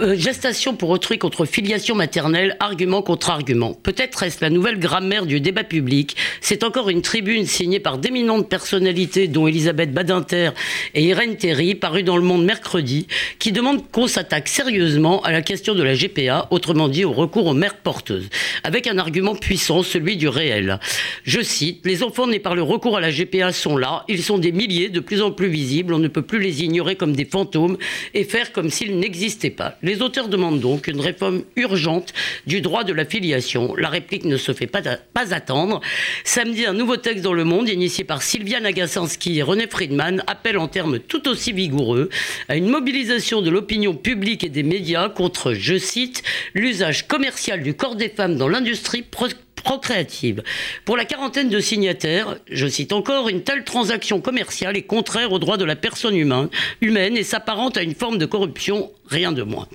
euh, 0.00 0.16
gestation 0.16 0.74
pour 0.74 0.90
autrui 0.90 1.18
contre 1.18 1.44
filiation 1.44 1.94
maternelle, 1.94 2.56
argument 2.58 3.00
contre 3.00 3.30
argument. 3.30 3.74
Peut-être 3.74 4.24
est-ce 4.24 4.38
la 4.40 4.50
nouvelle 4.50 4.80
grammaire 4.80 5.24
du 5.24 5.40
débat 5.40 5.62
public. 5.62 6.16
C'est 6.40 6.64
encore 6.64 6.90
une 6.90 7.00
tribune 7.00 7.46
signée 7.46 7.78
par 7.78 7.98
d'éminentes 7.98 8.48
personnalités, 8.48 9.28
dont 9.28 9.46
Elisabeth 9.46 9.92
Badinter 9.92 10.50
et 10.94 11.04
Irène 11.04 11.36
Terry, 11.36 11.76
parue 11.76 12.02
dans 12.02 12.16
Le 12.16 12.24
Monde 12.24 12.44
mercredi, 12.44 13.06
qui 13.38 13.52
demande 13.52 13.88
qu'on 13.92 14.08
s'attaque 14.08 14.48
sérieusement 14.48 15.22
à 15.22 15.30
la 15.30 15.42
question 15.42 15.76
de 15.76 15.82
la 15.84 15.94
GPA, 15.94 16.48
autrement 16.50 16.88
dit 16.88 17.04
au 17.04 17.12
recours 17.12 17.46
aux 17.46 17.54
mères 17.54 17.76
porteuses, 17.76 18.28
avec 18.64 18.88
un 18.88 18.98
argument 18.98 19.36
puissant, 19.36 19.84
celui 19.84 20.16
du 20.16 20.26
réel. 20.26 20.80
Je 21.22 21.40
cite, 21.40 21.86
Les 21.86 22.02
enfants 22.02 22.26
nés 22.26 22.40
par 22.40 22.56
le 22.56 22.62
recours 22.62 22.96
à 22.96 23.00
la 23.00 23.12
GPA 23.12 23.52
sont 23.52 23.76
là, 23.76 24.04
ils 24.08 24.24
sont 24.24 24.38
des 24.38 24.50
milliers, 24.50 24.88
de 24.88 24.98
plus 24.98 25.22
en 25.22 25.30
plus 25.30 25.48
visibles, 25.48 25.94
on 25.94 26.00
ne 26.00 26.08
peut 26.08 26.22
plus 26.22 26.40
les 26.40 26.64
ignorer 26.64 26.96
comme 26.96 27.14
des 27.14 27.26
fantômes 27.26 27.76
et 28.12 28.24
faire 28.24 28.50
comme 28.50 28.70
s'ils 28.70 28.98
n'existaient 28.98 29.50
pas. 29.50 29.76
Les 29.84 30.00
auteurs 30.00 30.28
demandent 30.28 30.60
donc 30.60 30.88
une 30.88 31.02
réforme 31.02 31.42
urgente 31.56 32.14
du 32.46 32.62
droit 32.62 32.84
de 32.84 32.94
la 32.94 33.04
filiation. 33.04 33.76
La 33.76 33.90
réplique 33.90 34.24
ne 34.24 34.38
se 34.38 34.54
fait 34.54 34.66
pas, 34.66 34.80
attendre. 35.30 35.82
Samedi, 36.24 36.64
un 36.64 36.72
nouveau 36.72 36.96
texte 36.96 37.22
dans 37.22 37.34
Le 37.34 37.44
Monde, 37.44 37.68
initié 37.68 38.02
par 38.02 38.22
Sylvia 38.22 38.60
Nagasinski 38.60 39.38
et 39.38 39.42
René 39.42 39.66
Friedman, 39.66 40.24
appelle 40.26 40.56
en 40.56 40.68
termes 40.68 41.00
tout 41.00 41.28
aussi 41.28 41.52
vigoureux 41.52 42.08
à 42.48 42.56
une 42.56 42.68
mobilisation 42.68 43.42
de 43.42 43.50
l'opinion 43.50 43.94
publique 43.94 44.42
et 44.42 44.48
des 44.48 44.62
médias 44.62 45.10
contre, 45.10 45.52
je 45.52 45.76
cite, 45.76 46.22
l'usage 46.54 47.06
commercial 47.06 47.62
du 47.62 47.74
corps 47.74 47.96
des 47.96 48.08
femmes 48.08 48.36
dans 48.36 48.48
l'industrie 48.48 49.04
procréative. 49.64 50.42
Pour 50.84 50.96
la 50.96 51.04
quarantaine 51.04 51.48
de 51.48 51.58
signataires, 51.58 52.36
je 52.50 52.66
cite 52.66 52.92
encore, 52.92 53.28
une 53.28 53.42
telle 53.42 53.64
transaction 53.64 54.20
commerciale 54.20 54.76
est 54.76 54.82
contraire 54.82 55.32
aux 55.32 55.38
droits 55.38 55.56
de 55.56 55.64
la 55.64 55.76
personne 55.76 56.16
humaine 56.16 57.16
et 57.16 57.22
s'apparente 57.22 57.76
à 57.76 57.82
une 57.82 57.94
forme 57.94 58.18
de 58.18 58.26
corruption 58.26 58.90
rien 59.08 59.32
de 59.32 59.42
moins. 59.42 59.68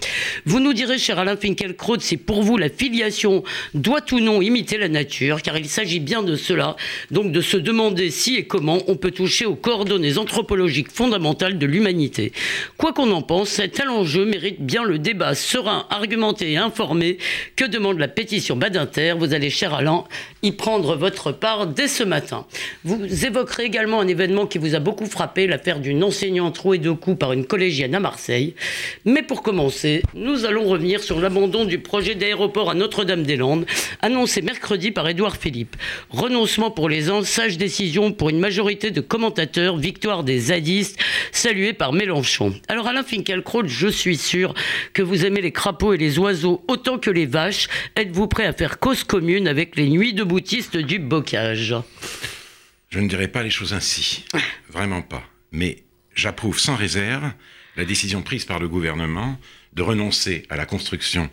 Vous 0.45 0.59
nous 0.59 0.73
direz, 0.73 0.97
cher 0.97 1.19
Alain 1.19 1.37
Finkielkraut, 1.37 1.99
si 1.99 2.17
pour 2.17 2.41
vous 2.43 2.57
la 2.57 2.69
filiation 2.69 3.43
doit 3.73 4.01
ou 4.11 4.19
non 4.19 4.41
imiter 4.41 4.77
la 4.77 4.89
nature, 4.89 5.41
car 5.41 5.57
il 5.57 5.67
s'agit 5.67 5.99
bien 5.99 6.23
de 6.23 6.35
cela, 6.35 6.75
donc 7.11 7.31
de 7.31 7.41
se 7.41 7.57
demander 7.57 8.11
si 8.11 8.35
et 8.35 8.45
comment 8.45 8.79
on 8.87 8.95
peut 8.95 9.11
toucher 9.11 9.45
aux 9.45 9.55
coordonnées 9.55 10.17
anthropologiques 10.17 10.91
fondamentales 10.91 11.57
de 11.57 11.65
l'humanité. 11.65 12.31
Quoi 12.77 12.93
qu'on 12.93 13.11
en 13.11 13.21
pense, 13.21 13.49
cet 13.49 13.79
enjeu 13.79 14.25
mérite 14.25 14.61
bien 14.61 14.83
le 14.83 14.99
débat 14.99 15.35
serein, 15.35 15.85
argumenté 15.89 16.51
et 16.51 16.57
informé 16.57 17.17
que 17.55 17.65
demande 17.65 17.99
la 17.99 18.07
pétition 18.07 18.55
Badinter? 18.55 19.13
Vous 19.17 19.33
allez, 19.33 19.49
cher 19.49 19.73
Alain, 19.73 20.03
y 20.43 20.51
prendre 20.51 20.95
votre 20.95 21.31
part 21.31 21.67
dès 21.67 21.87
ce 21.87 22.03
matin. 22.03 22.45
Vous 22.83 23.25
évoquerez 23.25 23.63
également 23.63 23.99
un 23.99 24.07
événement 24.07 24.45
qui 24.45 24.57
vous 24.57 24.75
a 24.75 24.79
beaucoup 24.79 25.05
frappé, 25.05 25.47
l'affaire 25.47 25.79
d'une 25.79 26.03
enseignante 26.03 26.57
rouée 26.57 26.77
de 26.77 26.91
coups 26.91 27.17
par 27.17 27.33
une 27.33 27.45
collégienne 27.45 27.95
à 27.95 27.99
Marseille. 27.99 28.55
Mais 29.05 29.18
pour 29.23 29.43
commencer, 29.43 30.03
nous 30.13 30.45
allons 30.45 30.65
revenir 30.65 31.01
sur 31.03 31.19
l'abandon 31.19 31.65
du 31.65 31.79
projet 31.79 32.15
d'aéroport 32.15 32.69
à 32.69 32.73
Notre-Dame-des-Landes, 32.73 33.65
annoncé 34.01 34.41
mercredi 34.41 34.91
par 34.91 35.07
Édouard 35.07 35.37
Philippe. 35.37 35.75
Renoncement 36.09 36.71
pour 36.71 36.89
les 36.89 37.09
ans, 37.09 37.23
sage 37.23 37.57
décision 37.57 38.11
pour 38.11 38.29
une 38.29 38.39
majorité 38.39 38.91
de 38.91 39.01
commentateurs, 39.01 39.77
victoire 39.77 40.23
des 40.23 40.39
zadistes, 40.39 40.99
saluée 41.31 41.73
par 41.73 41.93
Mélenchon. 41.93 42.53
Alors 42.67 42.87
Alain 42.87 43.03
Finkielkraut, 43.03 43.67
je 43.67 43.87
suis 43.87 44.17
sûr 44.17 44.53
que 44.93 45.01
vous 45.01 45.25
aimez 45.25 45.41
les 45.41 45.51
crapauds 45.51 45.93
et 45.93 45.97
les 45.97 46.19
oiseaux 46.19 46.63
autant 46.67 46.97
que 46.97 47.09
les 47.09 47.25
vaches. 47.25 47.67
Êtes-vous 47.95 48.27
prêt 48.27 48.45
à 48.45 48.53
faire 48.53 48.79
cause 48.79 49.03
commune 49.03 49.47
avec 49.47 49.75
les 49.75 49.89
nuits 49.89 50.13
de 50.13 50.23
boutistes 50.23 50.77
du 50.77 50.99
bocage? 50.99 51.75
Je 52.89 52.99
ne 52.99 53.07
dirais 53.07 53.27
pas 53.27 53.43
les 53.43 53.49
choses 53.49 53.73
ainsi. 53.73 54.25
Vraiment 54.69 55.01
pas. 55.01 55.23
Mais 55.51 55.83
j'approuve 56.15 56.59
sans 56.59 56.75
réserve 56.75 57.31
la 57.79 57.85
décision 57.85 58.21
prise 58.21 58.43
par 58.43 58.59
le 58.59 58.67
gouvernement 58.67 59.39
de 59.73 59.81
renoncer 59.81 60.43
à 60.49 60.57
la 60.57 60.65
construction 60.65 61.29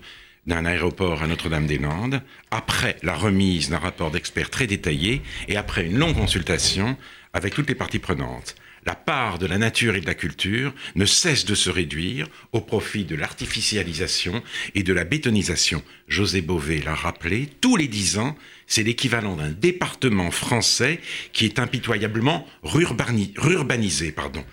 d'un 0.46 0.64
aéroport 0.64 1.24
à 1.24 1.26
Notre-Dame-des-Landes, 1.26 2.22
après 2.52 2.96
la 3.02 3.16
remise 3.16 3.68
d'un 3.68 3.80
rapport 3.80 4.12
d'experts 4.12 4.50
très 4.50 4.68
détaillé 4.68 5.22
et 5.48 5.56
après 5.56 5.84
une 5.86 5.98
longue 5.98 6.14
consultation 6.14 6.96
avec 7.32 7.52
toutes 7.52 7.68
les 7.68 7.74
parties 7.74 7.98
prenantes. 7.98 8.54
La 8.84 8.94
part 8.94 9.40
de 9.40 9.46
la 9.46 9.58
nature 9.58 9.96
et 9.96 10.00
de 10.00 10.06
la 10.06 10.14
culture 10.14 10.72
ne 10.94 11.04
cesse 11.04 11.46
de 11.46 11.56
se 11.56 11.68
réduire 11.68 12.28
au 12.52 12.60
profit 12.60 13.04
de 13.04 13.16
l'artificialisation 13.16 14.40
et 14.76 14.84
de 14.84 14.92
la 14.92 15.02
bétonisation. 15.02 15.82
José 16.06 16.42
Bové 16.42 16.80
l'a 16.80 16.94
rappelé, 16.94 17.48
tous 17.60 17.74
les 17.74 17.88
dix 17.88 18.18
ans, 18.18 18.36
c'est 18.68 18.84
l'équivalent 18.84 19.34
d'un 19.34 19.50
département 19.50 20.30
français 20.30 21.00
qui 21.32 21.44
est 21.44 21.58
impitoyablement 21.58 22.46
rurbanisé. 22.62 24.12
Pardon. 24.12 24.44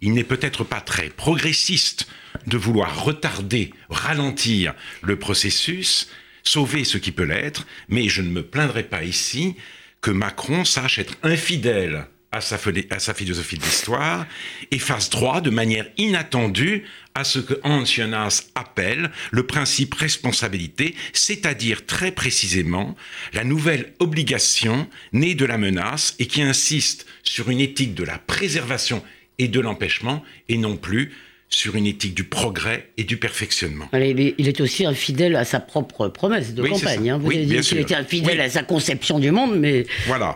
Il 0.00 0.12
n'est 0.12 0.24
peut-être 0.24 0.64
pas 0.64 0.80
très 0.80 1.08
progressiste 1.10 2.08
de 2.46 2.56
vouloir 2.56 3.04
retarder, 3.04 3.72
ralentir 3.90 4.74
le 5.02 5.18
processus, 5.18 6.08
sauver 6.44 6.84
ce 6.84 6.98
qui 6.98 7.12
peut 7.12 7.24
l'être, 7.24 7.66
mais 7.88 8.08
je 8.08 8.22
ne 8.22 8.30
me 8.30 8.42
plaindrai 8.42 8.84
pas 8.84 9.04
ici 9.04 9.56
que 10.00 10.10
Macron 10.10 10.64
sache 10.64 10.98
être 10.98 11.16
infidèle 11.22 12.06
à 12.30 12.40
sa, 12.42 12.58
philosophie 12.58 13.56
de 13.56 13.64
l'histoire 13.64 14.26
et 14.70 14.78
fasse 14.78 15.08
droit 15.08 15.40
de 15.40 15.48
manière 15.48 15.88
inattendue 15.96 16.84
à 17.14 17.24
ce 17.24 17.38
que 17.38 17.58
Hans 17.64 17.86
Jonas 17.86 18.44
appelle 18.54 19.10
le 19.30 19.46
principe 19.46 19.94
responsabilité, 19.94 20.94
c'est-à-dire 21.14 21.86
très 21.86 22.12
précisément 22.12 22.94
la 23.32 23.44
nouvelle 23.44 23.94
obligation 23.98 24.88
née 25.12 25.34
de 25.34 25.46
la 25.46 25.56
menace 25.56 26.14
et 26.18 26.26
qui 26.26 26.42
insiste 26.42 27.06
sur 27.22 27.48
une 27.48 27.60
éthique 27.60 27.94
de 27.94 28.04
la 28.04 28.18
préservation 28.18 29.02
et 29.38 29.48
de 29.48 29.60
l'empêchement, 29.60 30.22
et 30.48 30.56
non 30.56 30.76
plus 30.76 31.12
sur 31.50 31.76
une 31.76 31.86
éthique 31.86 32.14
du 32.14 32.24
progrès 32.24 32.90
et 32.98 33.04
du 33.04 33.16
perfectionnement. 33.16 33.88
Il 33.94 34.48
est 34.48 34.60
aussi 34.60 34.84
infidèle 34.84 35.34
à 35.36 35.44
sa 35.44 35.60
propre 35.60 36.08
promesse 36.08 36.54
de 36.54 36.62
campagne. 36.62 37.10
Hein. 37.10 37.18
Vous 37.18 37.30
avez 37.30 37.46
dit 37.46 37.60
qu'il 37.60 37.78
était 37.78 37.94
infidèle 37.94 38.40
à 38.40 38.50
sa 38.50 38.62
conception 38.62 39.18
du 39.18 39.30
monde, 39.30 39.58
mais 39.58 39.86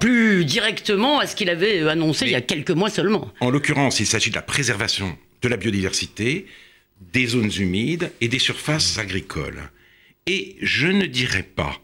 plus 0.00 0.44
directement 0.44 1.18
à 1.18 1.26
ce 1.26 1.36
qu'il 1.36 1.50
avait 1.50 1.86
annoncé 1.88 2.26
il 2.26 2.32
y 2.32 2.34
a 2.34 2.40
quelques 2.40 2.70
mois 2.70 2.88
seulement. 2.88 3.30
En 3.40 3.50
l'occurrence, 3.50 4.00
il 4.00 4.06
s'agit 4.06 4.30
de 4.30 4.36
la 4.36 4.42
préservation 4.42 5.16
de 5.42 5.48
la 5.48 5.56
biodiversité, 5.56 6.46
des 7.12 7.26
zones 7.26 7.50
humides 7.58 8.10
et 8.20 8.28
des 8.28 8.38
surfaces 8.38 8.98
agricoles. 8.98 9.70
Et 10.26 10.56
je 10.62 10.86
ne 10.86 11.04
dirais 11.04 11.42
pas, 11.42 11.80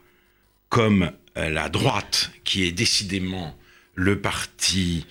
comme 0.69 1.11
euh, 1.37 1.50
la 1.50 1.69
droite, 1.69 2.31
qui 2.45 2.65
est 2.65 2.73
décidément 2.73 3.56
le 3.95 4.21
parti 4.21 5.06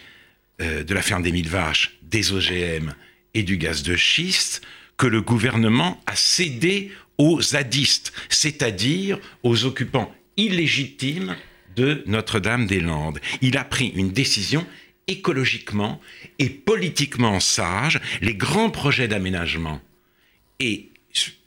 euh, 0.61 0.83
de 0.83 0.93
la 0.93 1.01
ferme 1.01 1.23
des 1.23 1.31
mille 1.31 1.49
vaches, 1.49 1.97
des 2.01 2.31
OGM 2.33 2.93
et 3.33 3.43
du 3.43 3.57
gaz 3.57 3.83
de 3.83 3.95
schiste, 3.95 4.61
que 4.97 5.07
le 5.07 5.21
gouvernement 5.21 6.01
a 6.07 6.15
cédé 6.15 6.91
aux 7.17 7.41
zadistes, 7.41 8.13
c'est-à-dire 8.29 9.19
aux 9.43 9.65
occupants 9.65 10.13
illégitimes 10.37 11.35
de 11.75 12.03
Notre-Dame-des-Landes. 12.07 13.19
Il 13.41 13.57
a 13.57 13.63
pris 13.63 13.87
une 13.89 14.11
décision 14.11 14.65
écologiquement 15.07 16.01
et 16.39 16.49
politiquement 16.49 17.39
sage. 17.39 17.99
Les 18.21 18.35
grands 18.35 18.69
projets 18.69 19.07
d'aménagement 19.07 19.81
et 20.59 20.89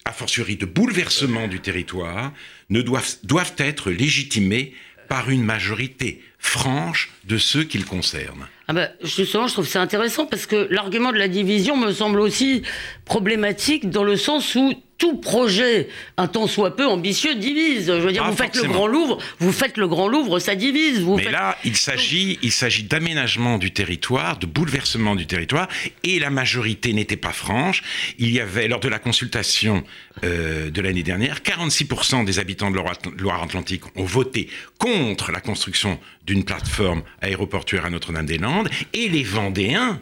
a 0.05 0.13
fortiori 0.13 0.57
de 0.57 0.67
bouleversement 0.67 1.47
du 1.47 1.61
territoire 1.61 2.33
ne 2.69 2.81
doivent, 2.81 3.17
doivent 3.23 3.55
être 3.59 3.91
légitimés 3.91 4.73
par 5.11 5.29
une 5.29 5.43
majorité 5.43 6.23
franche 6.39 7.11
de 7.25 7.37
ceux 7.37 7.65
qu'ils 7.65 7.85
concernent. 7.85 8.47
Ah 8.69 8.73
bah, 8.73 8.91
justement, 9.03 9.49
je 9.49 9.55
trouve 9.55 9.67
ça 9.67 9.83
intéressant 9.83 10.25
parce 10.25 10.47
que 10.47 10.69
l'argument 10.71 11.11
de 11.11 11.19
la 11.19 11.27
division 11.27 11.77
me 11.77 11.91
semble 11.91 12.21
aussi 12.21 12.63
problématique 13.05 13.91
dans 13.91 14.05
le 14.05 14.17
sens 14.17 14.55
où 14.55 14.73
tout 15.01 15.17
projet, 15.17 15.89
un 16.19 16.29
tant 16.29 16.47
soit 16.47 16.77
peu 16.77 16.87
ambitieux, 16.87 17.35
divise. 17.35 17.87
Je 17.87 17.93
veux 17.93 18.13
dire, 18.13 18.23
ah, 18.25 18.31
vous 18.31 18.37
faites 18.37 18.55
le 18.55 18.69
Grand 18.69 18.87
Louvre, 18.87 19.19
vous 19.41 19.51
faites 19.51 19.79
le 19.79 19.89
Grand 19.89 20.07
Louvre, 20.07 20.39
ça 20.39 20.55
divise. 20.55 21.01
Vous 21.01 21.17
Mais 21.17 21.31
là, 21.31 21.57
il 21.65 21.77
s'agit, 21.77 22.39
il 22.43 22.53
s'agit 22.53 22.85
d'aménagement 22.85 23.59
du 23.59 23.73
territoire, 23.73 24.39
de 24.39 24.47
bouleversement 24.47 25.17
du 25.17 25.27
territoire, 25.27 25.69
et 26.05 26.21
la 26.21 26.31
majorité 26.31 26.93
n'était 26.93 27.17
pas 27.17 27.33
franche. 27.33 27.83
Il 28.19 28.31
y 28.31 28.41
avait, 28.41 28.69
lors 28.69 28.79
de 28.81 28.89
la 28.89 28.99
consultation 28.99 29.83
euh, 30.23 30.71
de 30.71 30.81
l'année 30.83 31.03
dernière, 31.03 31.41
46% 31.41 32.27
des 32.27 32.39
habitants 32.39 32.71
de 32.71 32.79
Loire-Atlantique 33.19 33.83
ont 33.97 34.05
voté 34.05 34.49
contre 34.79 35.33
la 35.33 35.41
construction 35.41 35.99
d'une 36.27 36.45
plateforme 36.45 37.03
aéroportuaire 37.23 37.87
à 37.87 37.91
Notre-Dame-des-Landes, 37.91 38.69
et 38.93 39.09
les 39.09 39.23
Vendéens 39.23 40.01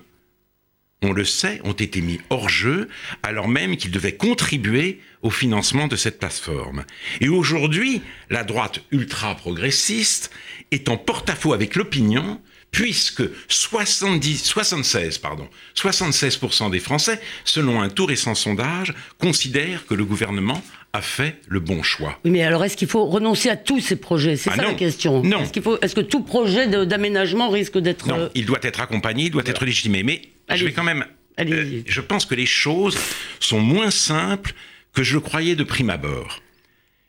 on 1.02 1.12
le 1.12 1.24
sait, 1.24 1.60
ont 1.64 1.72
été 1.72 2.00
mis 2.00 2.20
hors 2.30 2.48
jeu 2.48 2.88
alors 3.22 3.46
même 3.48 3.76
qu'ils 3.76 3.90
devaient 3.92 4.16
contribuer 4.16 5.00
au 5.22 5.30
financement 5.30 5.86
de 5.88 5.96
cette 5.96 6.18
plateforme. 6.18 6.84
Et 7.20 7.28
aujourd'hui, 7.28 8.02
la 8.30 8.44
droite 8.44 8.80
ultra-progressiste 8.90 10.30
est 10.70 10.88
en 10.88 10.96
porte-à-faux 10.96 11.52
avec 11.52 11.76
l'opinion 11.76 12.40
puisque 12.70 13.22
70, 13.48 14.44
76, 14.44 15.18
pardon, 15.18 15.48
76% 15.74 16.70
des 16.70 16.80
Français, 16.80 17.18
selon 17.44 17.80
un 17.80 17.88
tout 17.88 18.04
récent 18.04 18.34
sondage, 18.34 18.92
considèrent 19.18 19.86
que 19.86 19.94
le 19.94 20.04
gouvernement 20.04 20.62
a 20.92 21.00
fait 21.00 21.40
le 21.48 21.60
bon 21.60 21.82
choix. 21.82 22.18
Oui, 22.24 22.30
mais 22.30 22.42
alors 22.42 22.64
est-ce 22.64 22.76
qu'il 22.76 22.88
faut 22.88 23.06
renoncer 23.06 23.48
à 23.48 23.56
tous 23.56 23.80
ces 23.80 23.96
projets? 23.96 24.36
C'est 24.36 24.50
Ah 24.50 24.56
ça 24.56 24.62
non. 24.62 24.68
la 24.68 24.74
question. 24.74 25.22
Non. 25.22 25.40
Est-ce, 25.40 25.52
qu'il 25.52 25.62
faut, 25.62 25.78
est-ce 25.80 25.94
que 25.94 26.00
tout 26.02 26.22
projet 26.22 26.66
de- 26.66 26.84
d'aménagement 26.84 27.48
risque 27.48 27.78
d'être... 27.78 28.06
Non, 28.08 28.18
euh, 28.18 28.28
il 28.34 28.44
doit 28.44 28.58
être 28.62 28.80
accompagné, 28.80 29.24
il 29.24 29.30
doit 29.30 29.42
être 29.46 29.64
légitimé. 29.64 30.02
Mais 30.02 30.22
je 30.56 30.64
vais 30.64 30.72
quand 30.72 30.84
même. 30.84 31.04
Euh, 31.40 31.82
je 31.86 32.00
pense 32.00 32.26
que 32.26 32.34
les 32.34 32.46
choses 32.46 32.98
sont 33.40 33.60
moins 33.60 33.90
simples 33.90 34.52
que 34.92 35.02
je 35.02 35.14
le 35.14 35.20
croyais 35.20 35.54
de 35.54 35.64
prime 35.64 35.90
abord. 35.90 36.40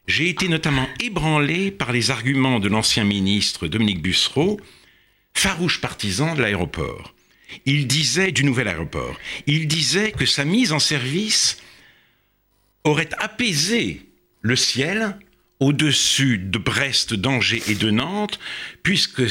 J'ai 0.07 0.29
été 0.29 0.47
notamment 0.47 0.87
ébranlé 0.99 1.71
par 1.71 1.91
les 1.91 2.11
arguments 2.11 2.59
de 2.59 2.67
l'ancien 2.67 3.03
ministre 3.03 3.67
Dominique 3.67 4.01
Bussereau, 4.01 4.59
farouche 5.33 5.81
partisan 5.81 6.35
de 6.35 6.41
l'aéroport. 6.41 7.13
Il 7.65 7.87
disait 7.87 8.31
du 8.31 8.43
nouvel 8.43 8.67
aéroport. 8.67 9.17
Il 9.47 9.67
disait 9.67 10.11
que 10.11 10.25
sa 10.25 10.45
mise 10.45 10.71
en 10.71 10.79
service 10.79 11.57
aurait 12.83 13.09
apaisé 13.19 14.01
le 14.41 14.55
ciel 14.55 15.17
au-dessus 15.59 16.37
de 16.37 16.57
Brest, 16.57 17.13
d'Angers 17.13 17.61
et 17.67 17.75
de 17.75 17.91
Nantes, 17.91 18.39
puisque 18.81 19.23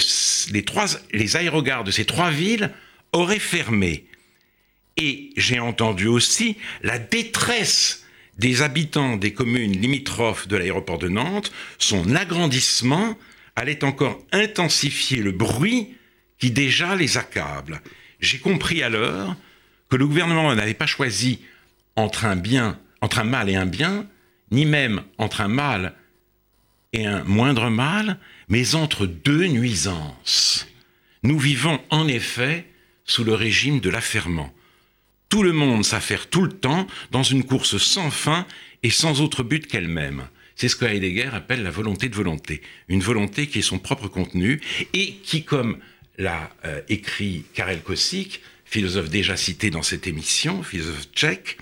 les, 0.50 0.64
trois, 0.64 0.86
les 1.12 1.36
aérogares 1.36 1.84
de 1.84 1.90
ces 1.90 2.04
trois 2.04 2.30
villes 2.30 2.70
auraient 3.12 3.38
fermé. 3.38 4.06
Et 4.96 5.30
j'ai 5.36 5.60
entendu 5.60 6.06
aussi 6.06 6.56
la 6.82 6.98
détresse 6.98 8.04
des 8.38 8.62
habitants 8.62 9.16
des 9.16 9.32
communes 9.32 9.72
limitrophes 9.72 10.48
de 10.48 10.56
l'aéroport 10.56 10.98
de 10.98 11.08
Nantes. 11.08 11.52
Son 11.78 12.14
agrandissement 12.14 13.16
allait 13.56 13.84
encore 13.84 14.24
intensifier 14.32 15.18
le 15.18 15.32
bruit 15.32 15.94
qui 16.38 16.50
déjà 16.50 16.94
les 16.96 17.16
accable. 17.16 17.82
J'ai 18.20 18.38
compris 18.38 18.82
alors 18.82 19.34
que 19.88 19.96
le 19.96 20.06
gouvernement 20.06 20.54
n'avait 20.54 20.74
pas 20.74 20.86
choisi 20.86 21.40
entre 21.96 22.24
un 22.24 22.36
bien, 22.36 22.78
entre 23.00 23.18
un 23.18 23.24
mal 23.24 23.48
et 23.48 23.56
un 23.56 23.66
bien, 23.66 24.06
ni 24.50 24.64
même 24.64 25.02
entre 25.18 25.40
un 25.40 25.48
mal 25.48 25.94
et 26.92 27.06
un 27.06 27.24
moindre 27.24 27.68
mal, 27.68 28.18
mais 28.48 28.74
entre 28.74 29.06
deux 29.06 29.46
nuisances. 29.46 30.66
Nous 31.22 31.38
vivons 31.38 31.80
en 31.90 32.06
effet 32.08 32.66
sous 33.08 33.24
le 33.24 33.34
régime 33.34 33.80
de 33.80 33.90
l'affairement. 33.90 34.54
Tout 35.28 35.42
le 35.42 35.52
monde 35.52 35.84
s'affaire 35.84 36.28
tout 36.28 36.42
le 36.42 36.52
temps 36.52 36.86
dans 37.10 37.24
une 37.24 37.42
course 37.42 37.78
sans 37.78 38.12
fin 38.12 38.46
et 38.84 38.90
sans 38.90 39.20
autre 39.20 39.42
but 39.42 39.66
qu'elle-même. 39.66 40.28
C'est 40.54 40.68
ce 40.68 40.76
que 40.76 40.84
Heidegger 40.84 41.30
appelle 41.32 41.62
la 41.62 41.70
volonté 41.70 42.08
de 42.08 42.14
volonté. 42.14 42.62
Une 42.88 43.00
volonté 43.00 43.46
qui 43.46 43.58
est 43.58 43.62
son 43.62 43.78
propre 43.78 44.08
contenu 44.08 44.60
et 44.92 45.14
qui, 45.24 45.44
comme 45.44 45.78
l'a 46.16 46.50
euh, 46.64 46.80
écrit 46.88 47.44
Karel 47.54 47.82
Kosik, 47.82 48.40
philosophe 48.64 49.08
déjà 49.08 49.36
cité 49.36 49.70
dans 49.70 49.82
cette 49.82 50.06
émission, 50.06 50.62
philosophe 50.62 51.08
tchèque, 51.14 51.58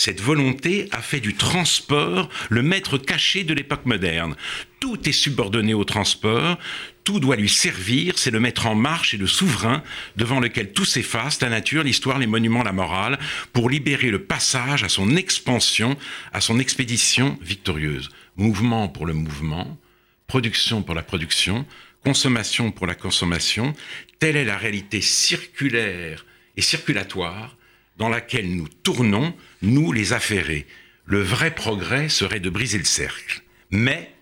cette 0.00 0.22
volonté 0.22 0.88
a 0.92 1.02
fait 1.02 1.20
du 1.20 1.34
transport 1.34 2.30
le 2.48 2.62
maître 2.62 2.96
caché 2.96 3.44
de 3.44 3.52
l'époque 3.52 3.84
moderne. 3.84 4.34
Tout 4.80 5.06
est 5.06 5.12
subordonné 5.12 5.74
au 5.74 5.84
transport, 5.84 6.58
tout 7.04 7.20
doit 7.20 7.36
lui 7.36 7.48
servir, 7.48 8.18
c'est 8.18 8.30
le 8.30 8.40
maître 8.40 8.66
en 8.66 8.74
marche 8.74 9.14
et 9.14 9.16
le 9.16 9.26
souverain 9.26 9.82
devant 10.16 10.40
lequel 10.40 10.72
tout 10.72 10.84
s'efface, 10.84 11.40
la 11.40 11.48
nature, 11.48 11.82
l'histoire, 11.82 12.18
les 12.18 12.26
monuments, 12.26 12.62
la 12.62 12.72
morale, 12.72 13.18
pour 13.52 13.70
libérer 13.70 14.10
le 14.10 14.22
passage 14.24 14.84
à 14.84 14.88
son 14.88 15.16
expansion, 15.16 15.96
à 16.32 16.40
son 16.40 16.58
expédition 16.58 17.38
victorieuse. 17.42 18.10
Mouvement 18.36 18.88
pour 18.88 19.06
le 19.06 19.14
mouvement, 19.14 19.78
production 20.26 20.82
pour 20.82 20.94
la 20.94 21.02
production, 21.02 21.66
consommation 22.04 22.70
pour 22.70 22.86
la 22.86 22.94
consommation, 22.94 23.74
telle 24.18 24.36
est 24.36 24.44
la 24.44 24.56
réalité 24.56 25.00
circulaire 25.00 26.24
et 26.56 26.62
circulatoire 26.62 27.56
dans 27.96 28.08
laquelle 28.08 28.54
nous 28.54 28.68
tournons, 28.68 29.34
nous 29.62 29.92
les 29.92 30.12
affairés. 30.12 30.66
Le 31.04 31.20
vrai 31.20 31.54
progrès 31.54 32.08
serait 32.08 32.40
de 32.40 32.50
briser 32.50 32.78
le 32.78 32.84
cercle. 32.84 33.42
Mais 33.70 34.14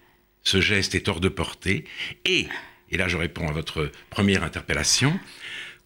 ce 0.48 0.60
geste 0.62 0.94
est 0.94 1.08
hors 1.08 1.20
de 1.20 1.28
portée 1.28 1.84
et, 2.24 2.46
et 2.90 2.96
là 2.96 3.06
je 3.08 3.16
réponds 3.18 3.46
à 3.48 3.52
votre 3.52 3.90
première 4.08 4.42
interpellation, 4.44 5.18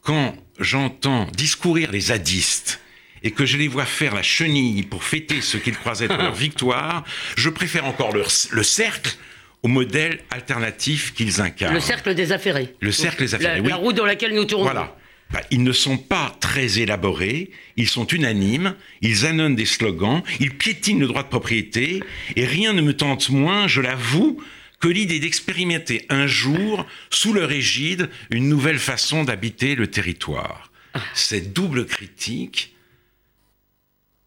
quand 0.03 0.37
j'entends 0.61 1.27
discourir 1.33 1.91
les 1.91 2.01
zadistes 2.01 2.81
et 3.25 3.33
que 3.33 3.45
je 3.45 3.57
les 3.57 3.67
vois 3.69 3.85
faire 3.87 4.15
la 4.15 4.23
chenille 4.23 4.83
pour 4.85 5.03
fêter 5.03 5.41
ce 5.41 5.57
qu'ils 5.57 5.77
croient 5.77 5.99
être 6.01 6.17
leur 6.17 6.35
victoire, 6.47 7.05
je 7.37 7.49
préfère 7.51 7.87
encore 7.87 8.13
leur- 8.15 8.31
le 8.51 8.63
cercle 8.63 9.17
au 9.65 9.69
modèle 9.69 10.21
alternatif 10.31 11.13
qu'ils 11.15 11.41
incarnent. 11.41 11.75
Le 11.75 11.81
cercle 11.81 12.15
des 12.15 12.33
affairés. 12.33 12.75
Le 12.81 12.91
cercle 12.93 13.23
des 13.23 13.35
affairés, 13.35 13.57
La, 13.59 13.63
oui. 13.63 13.69
la 13.69 13.77
roue 13.77 13.93
dans 13.93 14.05
laquelle 14.07 14.35
nous 14.35 14.45
tournons. 14.45 14.65
Voilà. 14.65 14.97
Bah, 15.33 15.41
ils 15.51 15.63
ne 15.63 15.73
sont 15.73 15.97
pas 15.97 16.37
très 16.41 16.79
élaborés, 16.79 17.51
ils 17.77 17.89
sont 17.89 18.07
unanimes, 18.07 18.77
ils 19.01 19.25
annonnent 19.25 19.57
des 19.57 19.65
slogans, 19.65 20.23
ils 20.41 20.55
piétinent 20.55 21.01
le 21.01 21.07
droit 21.07 21.23
de 21.23 21.29
propriété, 21.29 22.03
et 22.37 22.45
rien 22.45 22.75
ne 22.75 22.83
me 22.83 22.95
tente 22.95 23.31
moins, 23.31 23.67
je 23.67 23.81
l'avoue, 23.81 24.43
que 24.79 24.89
l'idée 24.89 25.21
d'expérimenter 25.21 26.05
un 26.11 26.27
jour, 26.27 26.85
sous 27.09 27.33
leur 27.33 27.51
égide, 27.51 28.11
une 28.31 28.49
nouvelle 28.49 28.79
façon 28.79 29.25
d'habiter 29.25 29.75
le 29.75 29.87
territoire. 29.87 30.71
Cette 31.15 31.55
double 31.55 31.87
critique 31.87 32.75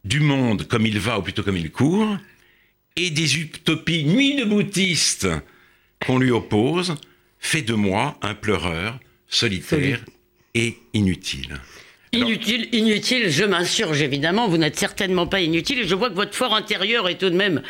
du 0.06 0.22
monde 0.22 0.68
comme 0.68 0.88
il 0.88 0.98
va 0.98 1.20
ou 1.20 1.22
plutôt 1.22 1.44
comme 1.44 1.58
il 1.58 1.72
court, 1.72 2.18
et 2.96 3.12
des 3.12 3.38
utopies 3.38 4.06
nuit 4.06 4.38
de 4.38 4.46
boutistes 4.46 5.28
qu'on 6.06 6.18
lui 6.18 6.32
oppose, 6.32 6.96
fait 7.38 7.62
de 7.62 7.74
moi 7.74 8.18
un 8.24 8.34
pleureur 8.34 9.00
solitaire 9.28 10.00
et 10.56 10.78
inutile. 10.94 11.60
Inutile, 12.14 12.70
inutile, 12.72 13.30
je 13.30 13.44
m'insurge 13.44 14.02
évidemment, 14.02 14.48
vous 14.48 14.58
n'êtes 14.58 14.78
certainement 14.78 15.28
pas 15.28 15.42
inutile 15.42 15.80
et 15.80 15.88
je 15.88 15.96
vois 15.96 16.10
que 16.10 16.16
votre 16.16 16.34
fort 16.34 16.56
intérieur 16.56 17.10
est 17.10 17.16
tout 17.18 17.30
de 17.30 17.36
même 17.36 17.62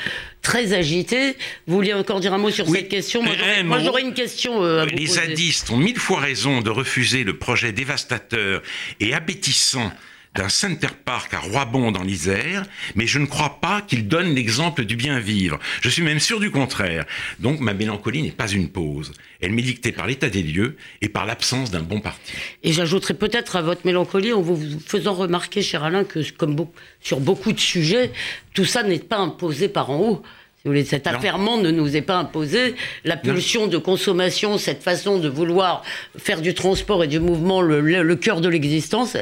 très 0.44 0.74
agité. 0.74 1.36
Vous 1.66 1.78
vouliez 1.78 1.94
encore 1.96 2.20
dire 2.20 2.32
un 2.32 2.38
mot 2.38 2.52
sur 2.52 2.70
Oui, 2.70 2.78
cette 2.78 2.90
question 2.90 3.24
Moi, 3.24 3.34
j'aurais- 3.36 3.64
mot. 3.64 3.70
Moi 3.70 3.80
j'aurais 3.80 4.02
une 4.04 4.14
question 4.14 4.64
euh, 4.64 4.82
à 4.82 4.86
vous 4.86 4.92
Les 4.92 5.06
poser. 5.08 5.22
zadistes 5.22 5.72
ont 5.72 5.78
mille 5.78 5.98
fois 5.98 6.20
raison 6.20 6.62
de 6.62 6.70
refuser 6.70 7.24
le 7.24 7.36
projet 7.40 7.72
dévastateur 7.72 8.62
et 9.00 9.16
abétissant 9.16 9.92
d'un 10.36 10.50
Center 10.50 10.90
Park 11.06 11.34
à 11.34 11.40
Roibon 11.40 11.92
dans 11.92 12.04
l'Isère, 12.04 12.66
mais 12.96 13.08
je 13.08 13.20
ne 13.20 13.26
crois 13.26 13.60
pas 13.62 13.82
qu'il 13.82 14.08
donne 14.08 14.36
l'exemple 14.36 14.84
du 14.86 14.96
bien 14.96 15.20
vivre. 15.20 15.60
Je 15.82 15.90
suis 15.90 16.04
même 16.04 16.20
sûr 16.20 16.40
du 16.40 16.52
contraire. 16.52 17.06
Donc 17.40 17.60
ma 17.60 17.74
mélancolie 17.74 18.22
n'est 18.22 18.32
pas 18.32 18.50
une 18.50 18.70
pause. 18.70 19.14
Elle 19.42 19.54
m'est 19.54 19.62
dictée 19.62 19.92
par 19.92 20.08
l'état 20.08 20.30
des 20.30 20.44
lieux 20.44 20.76
et 21.02 21.10
par 21.10 21.26
l'absence 21.26 21.72
d'un 21.72 21.82
bon 21.82 22.02
parti. 22.02 22.34
Et 22.64 22.74
j'ajouterai 22.74 23.14
peut-être 23.14 23.56
à 23.56 23.62
votre 23.62 23.86
mélancolie 23.86 24.34
en 24.34 24.42
vous 24.42 24.60
faisant 24.86 25.14
remarquer, 25.14 25.62
cher 25.62 25.84
Alain, 25.84 26.04
que 26.04 26.20
comme 26.32 26.56
sur 27.02 27.20
beaucoup 27.20 27.54
de 27.54 27.60
sujets, 27.60 28.12
tout 28.54 28.66
ça 28.66 28.84
n'est 28.84 29.00
pas 29.00 29.18
imposé 29.18 29.70
par 29.70 29.90
en 29.90 30.00
haut. 30.00 30.24
Cet 30.86 31.06
affairement 31.06 31.58
ne 31.58 31.70
nous 31.70 31.96
est 31.96 32.02
pas 32.02 32.16
imposé. 32.18 32.74
La 33.04 33.18
pulsion 33.18 33.68
de 33.68 33.78
consommation, 33.78 34.58
cette 34.58 34.82
façon 34.82 35.20
de 35.20 35.30
vouloir 35.30 35.84
faire 36.18 36.42
du 36.42 36.54
transport 36.56 37.04
et 37.04 37.08
du 37.08 37.20
mouvement 37.20 37.62
le, 37.62 37.82
le- 37.82 38.02
le 38.02 38.16
cœur 38.16 38.42
de 38.42 38.50
l'existence. 38.50 39.16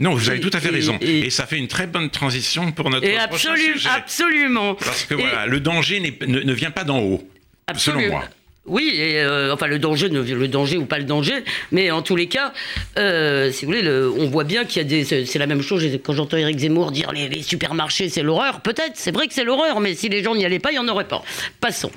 Non, 0.00 0.14
vous 0.14 0.28
avez 0.30 0.38
Et- 0.38 0.40
tout 0.40 0.50
à 0.54 0.60
fait 0.60 0.68
et- 0.68 0.72
raison. 0.72 0.96
et- 1.02 1.26
Et, 1.26 1.30
ça 1.30 1.44
fait 1.46 1.58
une 1.58 1.68
très 1.68 1.86
bonne 1.86 2.08
transition 2.10 2.72
pour 2.72 2.88
notre 2.88 3.06
Et 3.06 3.14
prochain 3.28 3.52
absolu- 3.52 3.72
sujet. 3.74 3.88
absolument. 3.94 4.74
Parce 4.74 5.04
que 5.04 5.14
voilà, 5.14 5.46
le 5.46 5.60
danger 5.60 6.00
ne, 6.00 6.40
ne 6.40 6.52
vient 6.54 6.70
pas 6.70 6.84
d'en 6.84 7.00
haut, 7.00 7.18
selon 7.18 7.98
Absolument. 7.98 8.08
moi. 8.18 8.24
Oui, 8.66 8.92
euh, 8.98 9.52
enfin 9.52 9.66
le 9.68 9.78
danger, 9.78 10.08
le 10.08 10.48
danger 10.48 10.76
ou 10.76 10.86
pas 10.86 10.98
le 10.98 11.04
danger, 11.04 11.44
mais 11.70 11.90
en 11.90 12.02
tous 12.02 12.16
les 12.16 12.26
cas, 12.26 12.52
euh, 12.98 13.52
si 13.52 13.64
vous 13.64 13.70
voulez, 13.70 13.82
le- 13.82 14.10
on 14.10 14.26
voit 14.28 14.42
bien 14.44 14.64
qu'il 14.64 14.78
y 14.78 14.84
a 14.84 14.88
des, 14.88 15.04
c'est 15.04 15.38
la 15.38 15.46
même 15.46 15.62
chose. 15.62 15.84
Quand 16.02 16.12
j'entends 16.12 16.36
Éric 16.36 16.58
Zemmour 16.58 16.90
dire 16.90 17.12
les, 17.12 17.42
supermarchés, 17.42 18.08
c'est 18.08 18.22
l'horreur, 18.22 18.60
peut-être, 18.62 18.92
c'est 18.94 19.12
vrai 19.12 19.28
que 19.28 19.34
c'est 19.34 19.44
l'horreur, 19.44 19.78
mais 19.80 19.94
si 19.94 20.08
les 20.08 20.22
gens 20.22 20.34
n'y 20.34 20.44
allaient 20.44 20.58
pas, 20.58 20.70
il 20.72 20.74
n'y 20.74 20.78
en 20.80 20.88
aurait 20.88 21.06
pas. 21.06 21.22
Passons. 21.60 21.92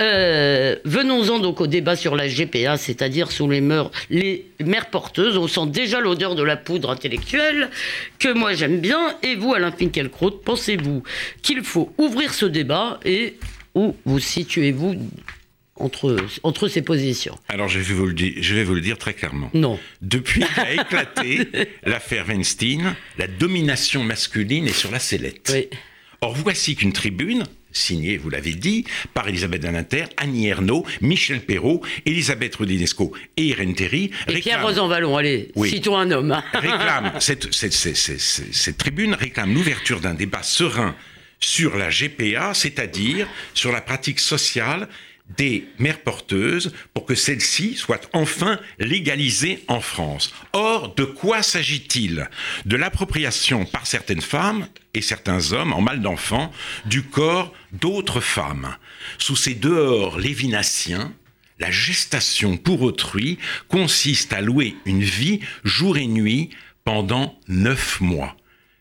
Euh, 0.00 0.76
Venons-en 0.84 1.38
donc 1.40 1.60
au 1.60 1.66
débat 1.66 1.96
sur 1.96 2.14
la 2.16 2.28
GPA, 2.28 2.76
c'est-à-dire 2.76 3.32
sous 3.32 3.48
les 3.50 3.60
mères 3.60 3.90
porteuses. 4.90 5.36
On 5.36 5.48
sent 5.48 5.66
déjà 5.66 6.00
l'odeur 6.00 6.34
de 6.36 6.42
la 6.42 6.56
poudre 6.56 6.90
intellectuelle 6.90 7.70
que 8.18 8.32
moi 8.32 8.54
j'aime 8.54 8.78
bien. 8.80 9.16
Et 9.22 9.34
vous, 9.34 9.52
Alain 9.54 9.72
Finkielkraut, 9.72 10.30
pensez-vous 10.30 11.02
qu'il 11.42 11.62
faut 11.62 11.92
ouvrir 11.98 12.34
ce 12.34 12.46
débat 12.46 13.00
et 13.04 13.34
où 13.74 13.96
vous 14.04 14.18
situez-vous 14.20 14.96
entre, 15.76 16.16
entre 16.42 16.68
ces 16.68 16.82
positions 16.82 17.38
Alors 17.48 17.68
je 17.68 17.78
vais, 17.80 17.94
vous 17.94 18.06
le 18.06 18.12
dire, 18.14 18.32
je 18.40 18.54
vais 18.54 18.64
vous 18.64 18.74
le 18.74 18.80
dire 18.80 18.96
très 18.98 19.12
clairement. 19.14 19.50
Non. 19.54 19.78
Depuis 20.02 20.44
qu'a 20.54 20.72
éclaté 20.72 21.48
l'affaire 21.84 22.26
Weinstein, 22.28 22.94
la 23.18 23.26
domination 23.26 24.04
masculine 24.04 24.66
est 24.68 24.72
sur 24.72 24.90
la 24.90 24.98
sellette. 25.00 25.50
Oui. 25.52 25.68
Or 26.20 26.34
voici 26.34 26.74
qu'une 26.76 26.92
tribune, 26.92 27.42
signée, 27.72 28.16
vous 28.16 28.30
l'avez 28.30 28.54
dit, 28.54 28.84
par 29.12 29.28
Elisabeth 29.28 29.62
Badinter, 29.62 30.04
Annie 30.16 30.46
Ernaux, 30.46 30.86
Michel 31.02 31.40
Perrault, 31.40 31.82
Elisabeth 32.06 32.54
Rodinesco 32.54 33.12
et 33.36 33.46
Irène 33.48 33.74
Théry, 33.74 34.04
Et 34.28 34.34
Pierre 34.38 34.60
réclament- 34.60 34.62
Rosanvallon, 34.64 35.16
allez, 35.16 35.50
Oui. 35.56 35.68
citons 35.70 35.96
un 35.98 36.10
homme. 36.12 36.40
réclame, 36.54 37.12
cette- 37.20 37.52
cette- 37.52 37.72
cette- 37.74 37.96
cette- 37.96 38.54
cette 38.54 38.78
tribune 38.78 39.12
réclame 39.14 39.52
l'ouverture 39.52 40.00
d'un 40.00 40.14
débat 40.14 40.42
serein 40.44 40.94
sur 41.40 41.76
la 41.76 41.90
GPA, 41.90 42.54
c'est-à-dire 42.54 43.26
sur 43.52 43.70
la 43.72 43.82
pratique 43.82 44.20
sociale 44.20 44.88
des 45.36 45.66
mères 45.78 46.02
porteuses 46.02 46.74
pour 46.92 47.06
que 47.06 47.14
celles-ci 47.14 47.74
soient 47.74 48.00
enfin 48.12 48.60
légalisées 48.78 49.64
en 49.68 49.80
France. 49.80 50.34
Or, 50.52 50.94
de 50.94 51.04
quoi 51.04 51.42
s'agit-il? 51.42 52.28
De 52.66 52.76
l'appropriation 52.76 53.64
par 53.64 53.86
certaines 53.86 54.20
femmes 54.20 54.68
et 54.92 55.00
certains 55.00 55.52
hommes 55.52 55.72
en 55.72 55.80
mal 55.80 56.02
d'enfants 56.02 56.52
du 56.84 57.02
corps 57.02 57.52
d'autres 57.72 58.20
femmes. 58.20 58.76
Sous 59.18 59.36
ces 59.36 59.54
dehors 59.54 60.18
lévinassiens, 60.18 61.12
la 61.58 61.70
gestation 61.70 62.56
pour 62.56 62.82
autrui 62.82 63.38
consiste 63.68 64.32
à 64.32 64.40
louer 64.40 64.76
une 64.84 65.02
vie 65.02 65.40
jour 65.64 65.96
et 65.96 66.06
nuit 66.06 66.50
pendant 66.84 67.38
neuf 67.48 68.00
mois. 68.00 68.36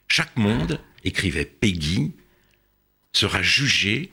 Chaque 0.08 0.36
monde, 0.36 0.80
écrivait 1.06 1.46
Peggy, 1.46 2.12
sera 3.14 3.42
jugé 3.42 4.12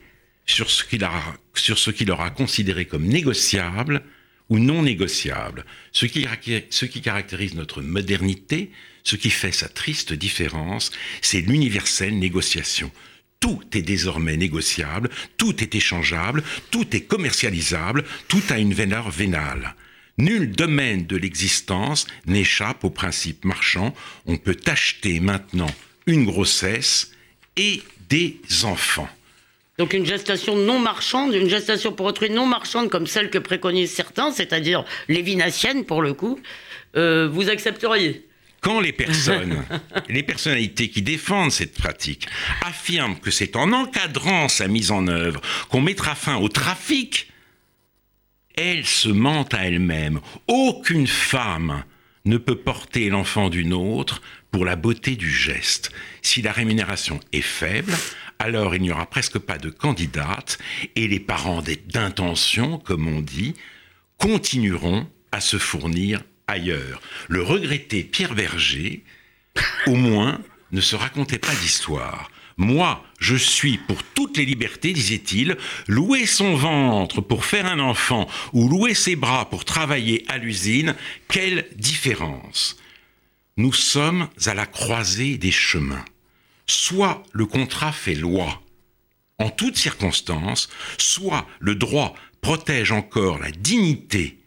sur 0.51 0.69
ce 0.69 0.83
qu'il 0.83 1.03
aura, 1.03 1.35
sur 1.53 1.77
ce 1.77 1.91
qu'il 1.91 2.11
aura 2.11 2.29
considéré 2.29 2.85
comme 2.85 3.05
négociable 3.05 4.03
ou 4.49 4.59
non 4.59 4.83
négociable. 4.83 5.65
Ce 5.91 6.05
qui, 6.05 6.27
ce 6.69 6.85
qui 6.85 7.01
caractérise 7.01 7.55
notre 7.55 7.81
modernité, 7.81 8.71
ce 9.03 9.15
qui 9.15 9.29
fait 9.29 9.51
sa 9.51 9.69
triste 9.69 10.13
différence, 10.13 10.91
c'est 11.21 11.41
l'universelle 11.41 12.19
négociation. 12.19 12.91
Tout 13.39 13.63
est 13.73 13.81
désormais 13.81 14.37
négociable, 14.37 15.09
tout 15.37 15.63
est 15.63 15.73
échangeable, 15.73 16.43
tout 16.69 16.95
est 16.95 17.01
commercialisable, 17.01 18.03
tout 18.27 18.43
a 18.49 18.59
une 18.59 18.73
valeur 18.73 19.09
vénale. 19.09 19.75
Nul 20.17 20.51
domaine 20.51 21.07
de 21.07 21.15
l'existence 21.15 22.05
n'échappe 22.27 22.83
au 22.83 22.91
principe 22.91 23.45
marchand. 23.45 23.95
On 24.25 24.37
peut 24.37 24.59
acheter 24.67 25.19
maintenant 25.19 25.73
une 26.05 26.25
grossesse 26.25 27.11
et 27.57 27.81
des 28.09 28.39
enfants. 28.63 29.09
Donc 29.81 29.93
une 29.93 30.05
gestation 30.05 30.55
non 30.55 30.77
marchande, 30.77 31.33
une 31.33 31.49
gestation 31.49 31.91
pour 31.91 32.05
autrui 32.05 32.29
non 32.29 32.45
marchande 32.45 32.91
comme 32.91 33.07
celle 33.07 33.31
que 33.31 33.39
préconisent 33.39 33.91
certains, 33.91 34.31
c'est-à-dire 34.31 34.85
lévinassienne 35.07 35.85
pour 35.85 36.03
le 36.03 36.13
coup, 36.13 36.39
euh, 36.95 37.27
vous 37.27 37.49
accepteriez? 37.49 38.27
Quand 38.61 38.79
les 38.79 38.91
personnes, 38.91 39.65
les 40.07 40.21
personnalités 40.21 40.89
qui 40.89 41.01
défendent 41.01 41.51
cette 41.51 41.73
pratique 41.73 42.27
affirment 42.63 43.17
que 43.17 43.31
c'est 43.31 43.55
en 43.55 43.73
encadrant 43.73 44.49
sa 44.49 44.67
mise 44.67 44.91
en 44.91 45.07
œuvre 45.07 45.41
qu'on 45.69 45.81
mettra 45.81 46.13
fin 46.13 46.35
au 46.35 46.47
trafic, 46.47 47.31
elles 48.55 48.85
se 48.85 49.09
mentent 49.09 49.55
à 49.55 49.65
elles-mêmes. 49.65 50.19
Aucune 50.47 51.07
femme 51.07 51.83
ne 52.25 52.37
peut 52.37 52.57
porter 52.57 53.09
l'enfant 53.09 53.49
d'une 53.49 53.73
autre 53.73 54.21
pour 54.51 54.63
la 54.63 54.75
beauté 54.75 55.15
du 55.15 55.31
geste. 55.31 55.91
Si 56.21 56.43
la 56.43 56.51
rémunération 56.51 57.19
est 57.31 57.41
faible, 57.41 57.93
alors 58.41 58.73
il 58.75 58.81
n'y 58.81 58.91
aura 58.91 59.05
presque 59.05 59.37
pas 59.37 59.57
de 59.57 59.69
candidate 59.69 60.57
et 60.95 61.07
les 61.07 61.19
parents 61.19 61.61
d'intention, 61.61 62.79
comme 62.79 63.07
on 63.07 63.21
dit, 63.21 63.53
continueront 64.17 65.07
à 65.31 65.41
se 65.41 65.57
fournir 65.57 66.23
ailleurs. 66.47 67.01
Le 67.27 67.43
regretté 67.43 68.03
Pierre 68.03 68.33
Verger, 68.33 69.03
au 69.85 69.95
moins, 69.95 70.41
ne 70.71 70.81
se 70.81 70.95
racontait 70.95 71.37
pas 71.37 71.53
d'histoire. 71.61 72.31
Moi, 72.57 73.03
je 73.19 73.35
suis 73.35 73.77
pour 73.77 74.03
toutes 74.03 74.37
les 74.37 74.45
libertés, 74.45 74.93
disait-il, 74.93 75.57
louer 75.87 76.25
son 76.25 76.55
ventre 76.55 77.21
pour 77.21 77.45
faire 77.45 77.67
un 77.67 77.79
enfant 77.79 78.27
ou 78.53 78.67
louer 78.67 78.93
ses 78.93 79.15
bras 79.15 79.49
pour 79.49 79.65
travailler 79.65 80.25
à 80.27 80.37
l'usine, 80.37 80.95
quelle 81.27 81.67
différence 81.75 82.77
Nous 83.57 83.73
sommes 83.73 84.27
à 84.45 84.53
la 84.53 84.65
croisée 84.65 85.37
des 85.37 85.51
chemins. 85.51 86.05
Soit 86.73 87.21
le 87.33 87.45
contrat 87.45 87.91
fait 87.91 88.15
loi 88.15 88.63
en 89.39 89.49
toutes 89.49 89.75
circonstances, 89.75 90.69
soit 90.97 91.45
le 91.59 91.75
droit 91.75 92.15
protège 92.39 92.93
encore 92.93 93.39
la 93.39 93.51
dignité 93.51 94.37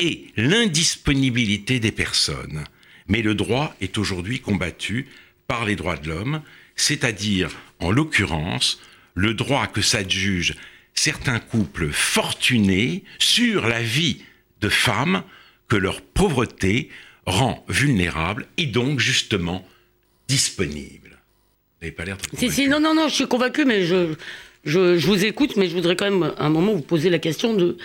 et 0.00 0.26
l'indisponibilité 0.36 1.78
des 1.78 1.92
personnes. 1.92 2.64
Mais 3.06 3.22
le 3.22 3.36
droit 3.36 3.76
est 3.80 3.96
aujourd'hui 3.96 4.40
combattu 4.40 5.06
par 5.46 5.64
les 5.66 5.76
droits 5.76 5.96
de 5.96 6.08
l'homme, 6.08 6.42
c'est-à-dire, 6.74 7.48
en 7.78 7.92
l'occurrence, 7.92 8.80
le 9.14 9.32
droit 9.32 9.68
que 9.68 9.80
s'adjugent 9.80 10.56
certains 10.94 11.38
couples 11.38 11.92
fortunés 11.92 13.04
sur 13.20 13.68
la 13.68 13.84
vie 13.84 14.24
de 14.60 14.68
femmes 14.68 15.22
que 15.68 15.76
leur 15.76 16.02
pauvreté 16.02 16.90
rend 17.24 17.64
vulnérables 17.68 18.48
et 18.56 18.66
donc 18.66 18.98
justement 18.98 19.64
disponibles. 20.26 21.07
Vous 21.80 21.86
n'avez 21.86 21.94
pas 21.94 22.04
l'air 22.04 22.18
très 22.18 22.36
Si, 22.36 22.50
si, 22.50 22.68
non, 22.68 22.80
non, 22.80 22.94
non, 22.94 23.08
je 23.08 23.14
suis 23.14 23.28
convaincu, 23.28 23.64
mais 23.64 23.84
je, 23.84 24.14
je, 24.64 24.98
je, 24.98 25.06
vous 25.06 25.24
écoute, 25.24 25.56
mais 25.56 25.68
je 25.68 25.74
voudrais 25.74 25.94
quand 25.96 26.10
même 26.10 26.32
un 26.36 26.48
moment 26.48 26.72
vous 26.72 26.82
poser 26.82 27.08
la 27.08 27.18
question 27.18 27.54
de 27.54 27.76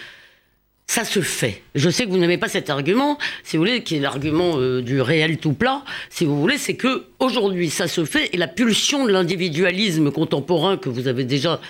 ça 0.88 1.05
se 1.05 1.21
fait. 1.21 1.63
Je 1.75 1.89
sais 1.89 2.05
que 2.05 2.09
vous 2.09 2.17
n'aimez 2.17 2.38
pas 2.38 2.50
cet 2.50 2.69
argument, 2.69 3.17
si 3.43 3.57
vous 3.57 3.63
voulez, 3.63 3.83
qui 3.83 3.95
est 3.95 4.00
l'argument 4.00 4.53
euh, 4.57 4.81
du 4.81 5.01
réel 5.01 5.38
tout 5.38 5.53
plat, 5.53 5.83
si 6.09 6.25
vous 6.25 6.39
voulez, 6.39 6.57
c'est 6.57 6.75
que 6.75 7.05
aujourd'hui 7.19 7.69
ça 7.69 7.88
se 7.88 8.05
fait 8.05 8.29
et 8.33 8.38
la 8.38 8.47
pulsion 8.47 9.05
de 9.05 9.12
l'individualisme 9.12 10.12
contemporain 10.12 10.77
que 10.77 10.89
vous 10.89 11.07
avez 11.07 11.23
déjà 11.23 11.62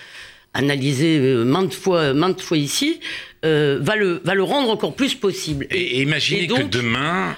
analysé 0.54 1.20
euh, 1.20 1.44
maintes 1.44 1.74
fois, 1.74 2.14
maintes 2.14 2.42
fois 2.42 2.58
ici, 2.58 3.00
euh, 3.46 3.80
va, 3.82 3.96
le, 3.96 4.22
va 4.24 4.34
le 4.34 4.44
rendre 4.44 4.70
encore 4.70 4.96
plus 4.96 5.16
possible. 5.16 5.68
Et, 5.72 6.02
imaginez 6.02 6.48
que 6.48 6.64
demain, 6.64 7.36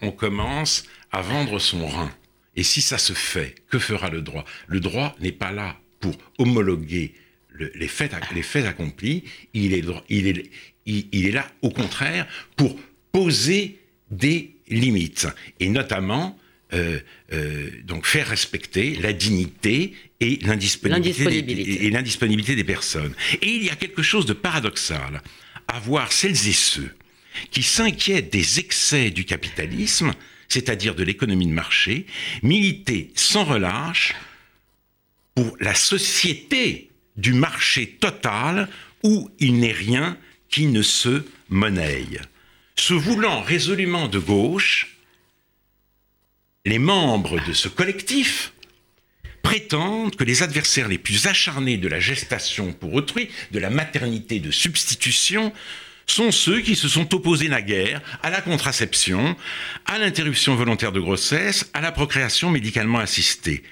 on 0.00 0.10
commence 0.10 0.84
à 1.12 1.22
vendre 1.22 1.58
son 1.58 1.86
rein. 1.86 2.10
Et 2.54 2.62
si 2.62 2.82
ça 2.82 2.98
se 2.98 3.12
fait, 3.12 3.54
que 3.68 3.78
fera 3.78 4.10
le 4.10 4.20
droit? 4.20 4.44
Le 4.66 4.80
droit 4.80 5.16
n'est 5.20 5.32
pas 5.32 5.52
là 5.52 5.78
pour 6.00 6.16
homologuer 6.38 7.14
les, 7.74 7.88
faits, 7.88 8.12
les 8.34 8.42
faits 8.42 8.66
accomplis, 8.66 9.24
il 9.54 9.72
est, 9.74 9.84
il, 10.08 10.26
est, 10.26 10.50
il, 10.86 11.26
est 11.26 11.30
là, 11.30 11.50
au 11.62 11.70
contraire, 11.70 12.26
pour 12.56 12.78
poser 13.12 13.78
des 14.10 14.54
limites, 14.68 15.26
et 15.60 15.68
notamment 15.68 16.38
euh, 16.72 16.98
euh, 17.32 17.70
donc 17.84 18.06
faire 18.06 18.28
respecter 18.28 18.96
la 18.96 19.12
dignité 19.12 19.94
et 20.20 20.38
l'indisponibilité 20.42 21.42
des, 22.54 22.56
des 22.56 22.64
personnes. 22.64 23.14
Et 23.42 23.48
il 23.48 23.64
y 23.64 23.70
a 23.70 23.76
quelque 23.76 24.02
chose 24.02 24.26
de 24.26 24.32
paradoxal 24.32 25.22
à 25.68 25.80
voir 25.80 26.12
celles 26.12 26.48
et 26.48 26.52
ceux 26.52 26.90
qui 27.50 27.62
s'inquiètent 27.62 28.32
des 28.32 28.58
excès 28.58 29.10
du 29.10 29.24
capitalisme, 29.24 30.12
c'est-à-dire 30.52 30.94
de 30.94 31.02
l'économie 31.02 31.46
de 31.46 31.52
marché, 31.52 32.06
militer 32.42 33.10
sans 33.14 33.44
relâche 33.44 34.14
pour 35.34 35.56
la 35.60 35.74
société 35.74 36.90
du 37.16 37.32
marché 37.32 37.86
total 38.00 38.68
où 39.02 39.30
il 39.38 39.58
n'est 39.58 39.72
rien 39.72 40.18
qui 40.50 40.66
ne 40.66 40.82
se 40.82 41.24
monnaie. 41.48 42.06
Se 42.76 42.92
voulant 42.92 43.40
résolument 43.40 44.08
de 44.08 44.18
gauche, 44.18 44.96
les 46.66 46.78
membres 46.78 47.40
de 47.46 47.52
ce 47.54 47.68
collectif 47.68 48.52
prétendent 49.42 50.14
que 50.14 50.24
les 50.24 50.42
adversaires 50.42 50.88
les 50.88 50.98
plus 50.98 51.26
acharnés 51.26 51.78
de 51.78 51.88
la 51.88 51.98
gestation 51.98 52.72
pour 52.74 52.92
autrui, 52.92 53.30
de 53.50 53.58
la 53.58 53.70
maternité 53.70 54.38
de 54.38 54.50
substitution, 54.50 55.52
sont 56.06 56.30
ceux 56.30 56.60
qui 56.60 56.76
se 56.76 56.88
sont 56.88 57.14
opposés 57.14 57.48
naguère 57.48 58.00
à 58.22 58.30
la 58.30 58.40
contraception, 58.40 59.36
à 59.86 59.98
l'interruption 59.98 60.54
volontaire 60.54 60.92
de 60.92 61.00
grossesse, 61.00 61.70
à 61.72 61.80
la 61.80 61.92
procréation 61.92 62.50
médicalement 62.50 62.98
assistée. 62.98 63.62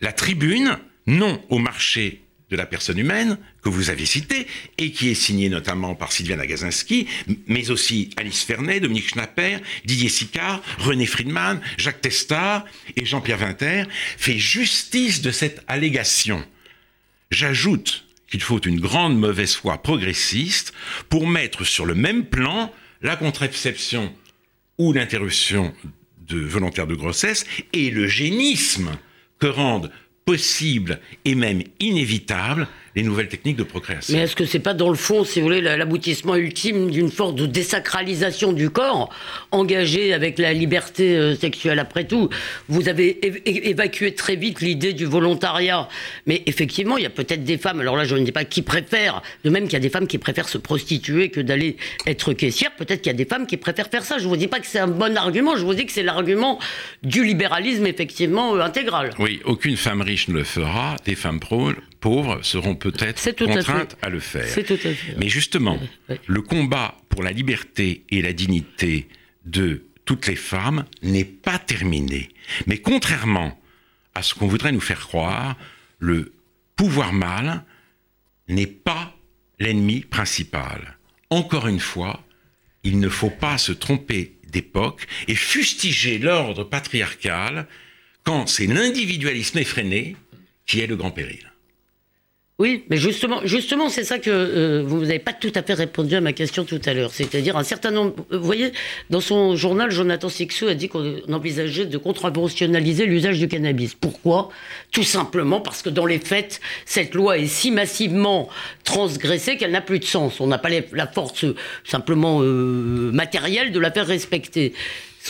La 0.00 0.12
tribune, 0.12 0.78
non 1.06 1.42
au 1.48 1.58
marché 1.58 2.22
de 2.52 2.56
la 2.56 2.66
personne 2.66 2.98
humaine 2.98 3.38
que 3.62 3.70
vous 3.70 3.88
avez 3.88 4.04
cité 4.04 4.46
et 4.76 4.92
qui 4.92 5.08
est 5.08 5.14
signé 5.14 5.48
notamment 5.48 5.94
par 5.94 6.12
Sylviane 6.12 6.40
Agazinski, 6.40 7.08
mais 7.46 7.70
aussi 7.70 8.10
Alice 8.18 8.44
Fernet, 8.44 8.78
Dominique 8.78 9.08
Schnapper, 9.08 9.58
Didier 9.86 10.10
Sicard, 10.10 10.62
René 10.78 11.06
Friedman, 11.06 11.60
Jacques 11.78 12.02
Testard 12.02 12.66
et 12.94 13.06
Jean-Pierre 13.06 13.38
Vinter, 13.38 13.84
fait 14.18 14.38
justice 14.38 15.22
de 15.22 15.30
cette 15.30 15.62
allégation. 15.66 16.44
J'ajoute 17.30 18.04
qu'il 18.32 18.40
faut 18.40 18.60
une 18.60 18.80
grande 18.80 19.18
mauvaise 19.18 19.54
foi 19.54 19.76
progressiste 19.82 20.72
pour 21.10 21.26
mettre 21.26 21.64
sur 21.64 21.84
le 21.84 21.94
même 21.94 22.24
plan 22.24 22.72
la 23.02 23.14
contraception 23.14 24.10
ou 24.78 24.94
l'interruption 24.94 25.74
de 26.26 26.40
volontaire 26.40 26.86
de 26.86 26.94
grossesse 26.94 27.44
et 27.74 27.90
le 27.90 28.06
génisme 28.06 28.92
que 29.38 29.48
rendent 29.48 29.92
possible 30.24 30.98
et 31.26 31.34
même 31.34 31.62
inévitable 31.78 32.68
les 32.94 33.02
nouvelles 33.02 33.28
techniques 33.28 33.56
de 33.56 33.62
procréation. 33.62 34.14
Mais 34.14 34.24
est-ce 34.24 34.36
que 34.36 34.44
c'est 34.44 34.58
pas 34.58 34.74
dans 34.74 34.90
le 34.90 34.96
fond, 34.96 35.24
si 35.24 35.40
vous 35.40 35.46
voulez, 35.46 35.60
l'aboutissement 35.60 36.36
ultime 36.36 36.90
d'une 36.90 37.10
forme 37.10 37.34
de 37.34 37.46
désacralisation 37.46 38.52
du 38.52 38.70
corps, 38.70 39.10
engagé 39.50 40.12
avec 40.12 40.38
la 40.38 40.52
liberté 40.52 41.16
euh, 41.16 41.34
sexuelle 41.34 41.78
après 41.78 42.04
tout? 42.04 42.28
Vous 42.68 42.88
avez 42.88 43.18
évacué 43.68 44.14
très 44.14 44.36
vite 44.36 44.60
l'idée 44.60 44.92
du 44.92 45.06
volontariat, 45.06 45.88
mais 46.26 46.42
effectivement, 46.46 46.98
il 46.98 47.04
y 47.04 47.06
a 47.06 47.10
peut-être 47.10 47.44
des 47.44 47.58
femmes, 47.58 47.80
alors 47.80 47.96
là 47.96 48.04
je 48.04 48.14
ne 48.16 48.24
dis 48.24 48.32
pas 48.32 48.44
qui 48.44 48.62
préfèrent, 48.62 49.22
de 49.44 49.50
même 49.50 49.64
qu'il 49.64 49.74
y 49.74 49.76
a 49.76 49.80
des 49.80 49.90
femmes 49.90 50.06
qui 50.06 50.18
préfèrent 50.18 50.48
se 50.48 50.58
prostituer 50.58 51.30
que 51.30 51.40
d'aller 51.40 51.76
être 52.06 52.32
caissière, 52.32 52.72
peut-être 52.76 53.02
qu'il 53.02 53.10
y 53.10 53.14
a 53.14 53.16
des 53.16 53.24
femmes 53.24 53.46
qui 53.46 53.56
préfèrent 53.56 53.88
faire 53.88 54.04
ça. 54.04 54.18
Je 54.18 54.28
vous 54.28 54.36
dis 54.36 54.48
pas 54.48 54.60
que 54.60 54.66
c'est 54.66 54.78
un 54.78 54.88
bon 54.88 55.16
argument, 55.16 55.56
je 55.56 55.64
vous 55.64 55.74
dis 55.74 55.86
que 55.86 55.92
c'est 55.92 56.02
l'argument 56.02 56.58
du 57.02 57.24
libéralisme 57.24 57.86
effectivement 57.86 58.54
euh, 58.54 58.60
intégral. 58.60 59.10
Oui, 59.18 59.40
aucune 59.44 59.76
femme 59.76 60.02
riche 60.02 60.28
ne 60.28 60.34
le 60.34 60.44
fera, 60.44 60.96
des 61.04 61.14
femmes 61.14 61.40
pauvres 61.40 61.74
pauvres 62.02 62.42
seront 62.42 62.74
peut-être 62.74 63.30
contraintes 63.36 63.96
à, 64.02 64.10
le 64.10 64.20
faire. 64.20 64.52
Tout 64.52 64.74
à 64.74 64.76
fait. 64.76 65.16
Mais 65.16 65.30
justement, 65.30 65.78
le 66.26 66.42
combat 66.42 66.98
pour 67.08 67.22
la 67.22 67.30
liberté 67.30 68.04
et 68.10 68.20
la 68.20 68.34
dignité 68.34 69.08
de 69.46 69.86
toutes 70.04 70.26
les 70.26 70.36
femmes 70.36 70.84
n'est 71.02 71.24
pas 71.24 71.58
terminé. 71.58 72.28
Mais 72.66 72.78
contrairement 72.78 73.58
à 74.14 74.22
ce 74.22 74.34
qu'on 74.34 74.48
voudrait 74.48 74.72
nous 74.72 74.80
faire 74.80 75.00
croire, 75.00 75.56
le 76.00 76.34
pouvoir 76.76 77.12
mâle 77.12 77.64
n'est 78.48 78.66
pas 78.66 79.16
l'ennemi 79.60 80.00
principal. 80.00 80.98
Encore 81.30 81.68
une 81.68 81.80
fois, 81.80 82.26
il 82.82 82.98
ne 82.98 83.08
faut 83.08 83.30
pas 83.30 83.58
se 83.58 83.72
tromper 83.72 84.36
d'époque 84.48 85.06
et 85.28 85.36
fustiger 85.36 86.18
l'ordre 86.18 86.64
patriarcal 86.64 87.68
quand 88.24 88.48
c'est 88.48 88.66
l'individualisme 88.66 89.58
effréné 89.58 90.16
qui 90.66 90.80
est 90.80 90.88
le 90.88 90.96
grand 90.96 91.12
péril. 91.12 91.51
Oui, 92.58 92.84
mais 92.90 92.98
justement, 92.98 93.40
justement, 93.44 93.88
c'est 93.88 94.04
ça 94.04 94.18
que 94.18 94.30
euh, 94.30 94.84
vous 94.86 95.00
n'avez 95.00 95.18
pas 95.18 95.32
tout 95.32 95.50
à 95.54 95.62
fait 95.62 95.72
répondu 95.72 96.14
à 96.14 96.20
ma 96.20 96.32
question 96.32 96.64
tout 96.64 96.80
à 96.84 96.92
l'heure. 96.92 97.10
C'est-à-dire 97.12 97.56
un 97.56 97.64
certain 97.64 97.90
nombre. 97.90 98.14
Euh, 98.30 98.38
vous 98.38 98.44
voyez, 98.44 98.72
dans 99.08 99.20
son 99.20 99.56
journal, 99.56 99.90
Jonathan 99.90 100.28
Sixou 100.28 100.68
a 100.68 100.74
dit 100.74 100.88
qu'on 100.88 101.20
envisageait 101.32 101.86
de 101.86 101.98
contraventionnaliser 101.98 103.06
l'usage 103.06 103.38
du 103.38 103.48
cannabis. 103.48 103.94
Pourquoi? 103.94 104.50
Tout 104.92 105.02
simplement 105.02 105.60
parce 105.60 105.82
que 105.82 105.88
dans 105.88 106.04
les 106.04 106.18
faits, 106.18 106.60
cette 106.84 107.14
loi 107.14 107.38
est 107.38 107.46
si 107.46 107.70
massivement 107.70 108.48
transgressée 108.84 109.56
qu'elle 109.56 109.72
n'a 109.72 109.80
plus 109.80 109.98
de 109.98 110.04
sens. 110.04 110.38
On 110.38 110.46
n'a 110.46 110.58
pas 110.58 110.68
la 110.92 111.06
force 111.06 111.46
simplement 111.84 112.42
euh, 112.42 113.10
matérielle 113.12 113.72
de 113.72 113.80
la 113.80 113.90
faire 113.90 114.06
respecter. 114.06 114.74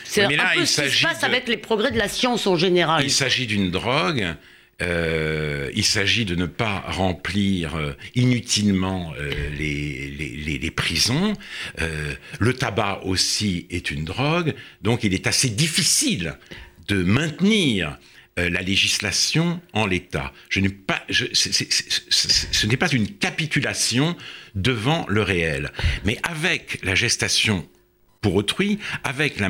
C'est 0.05 0.25
un 0.25 0.29
peu 0.29 0.67
ce 0.67 0.83
qui 0.83 0.91
se 0.91 1.03
passe 1.03 1.23
avec 1.23 1.49
les 1.49 1.57
progrès 1.57 1.93
de 1.93 1.99
la 1.99 2.09
science 2.09 2.47
en 2.47 2.57
général. 2.57 3.05
Il 3.05 3.11
s'agit 3.11 3.47
d'une 3.47 3.71
drogue 3.71 4.35
euh, 4.83 5.71
il 5.75 5.85
s'agit 5.85 6.25
de 6.25 6.35
ne 6.35 6.47
pas 6.47 6.81
remplir 6.87 7.77
euh, 7.77 7.93
inutilement 8.15 9.15
euh, 9.19 9.31
les, 9.57 10.71
prisons. 10.75 11.35
le 12.41 12.55
tabac 12.55 13.03
aussi 13.05 13.67
est 13.71 13.91
une 13.91 14.05
drogue, 14.05 14.55
donc 14.81 15.05
il 15.05 15.13
est 15.15 15.27
assez 15.27 15.51
difficile 15.51 16.37
de 16.89 17.03
maintenir 17.03 17.99
la 18.37 18.63
législation 18.63 19.61
en 19.75 19.87
l'état. 19.87 20.33
Je 20.49 20.61
pas, 20.61 21.05
ce 21.11 22.67
n'est 22.67 22.79
pas 22.79 22.91
une 22.91 23.07
capitulation 23.07 24.17
devant 24.55 25.05
le 25.09 25.23
réel, 25.23 25.71
mais 26.05 26.19
avec 26.23 26.79
la 26.83 26.95
gestation 26.95 27.69
pour 28.23 28.37
autrui, 28.37 28.79
avec 29.03 29.41
la 29.41 29.49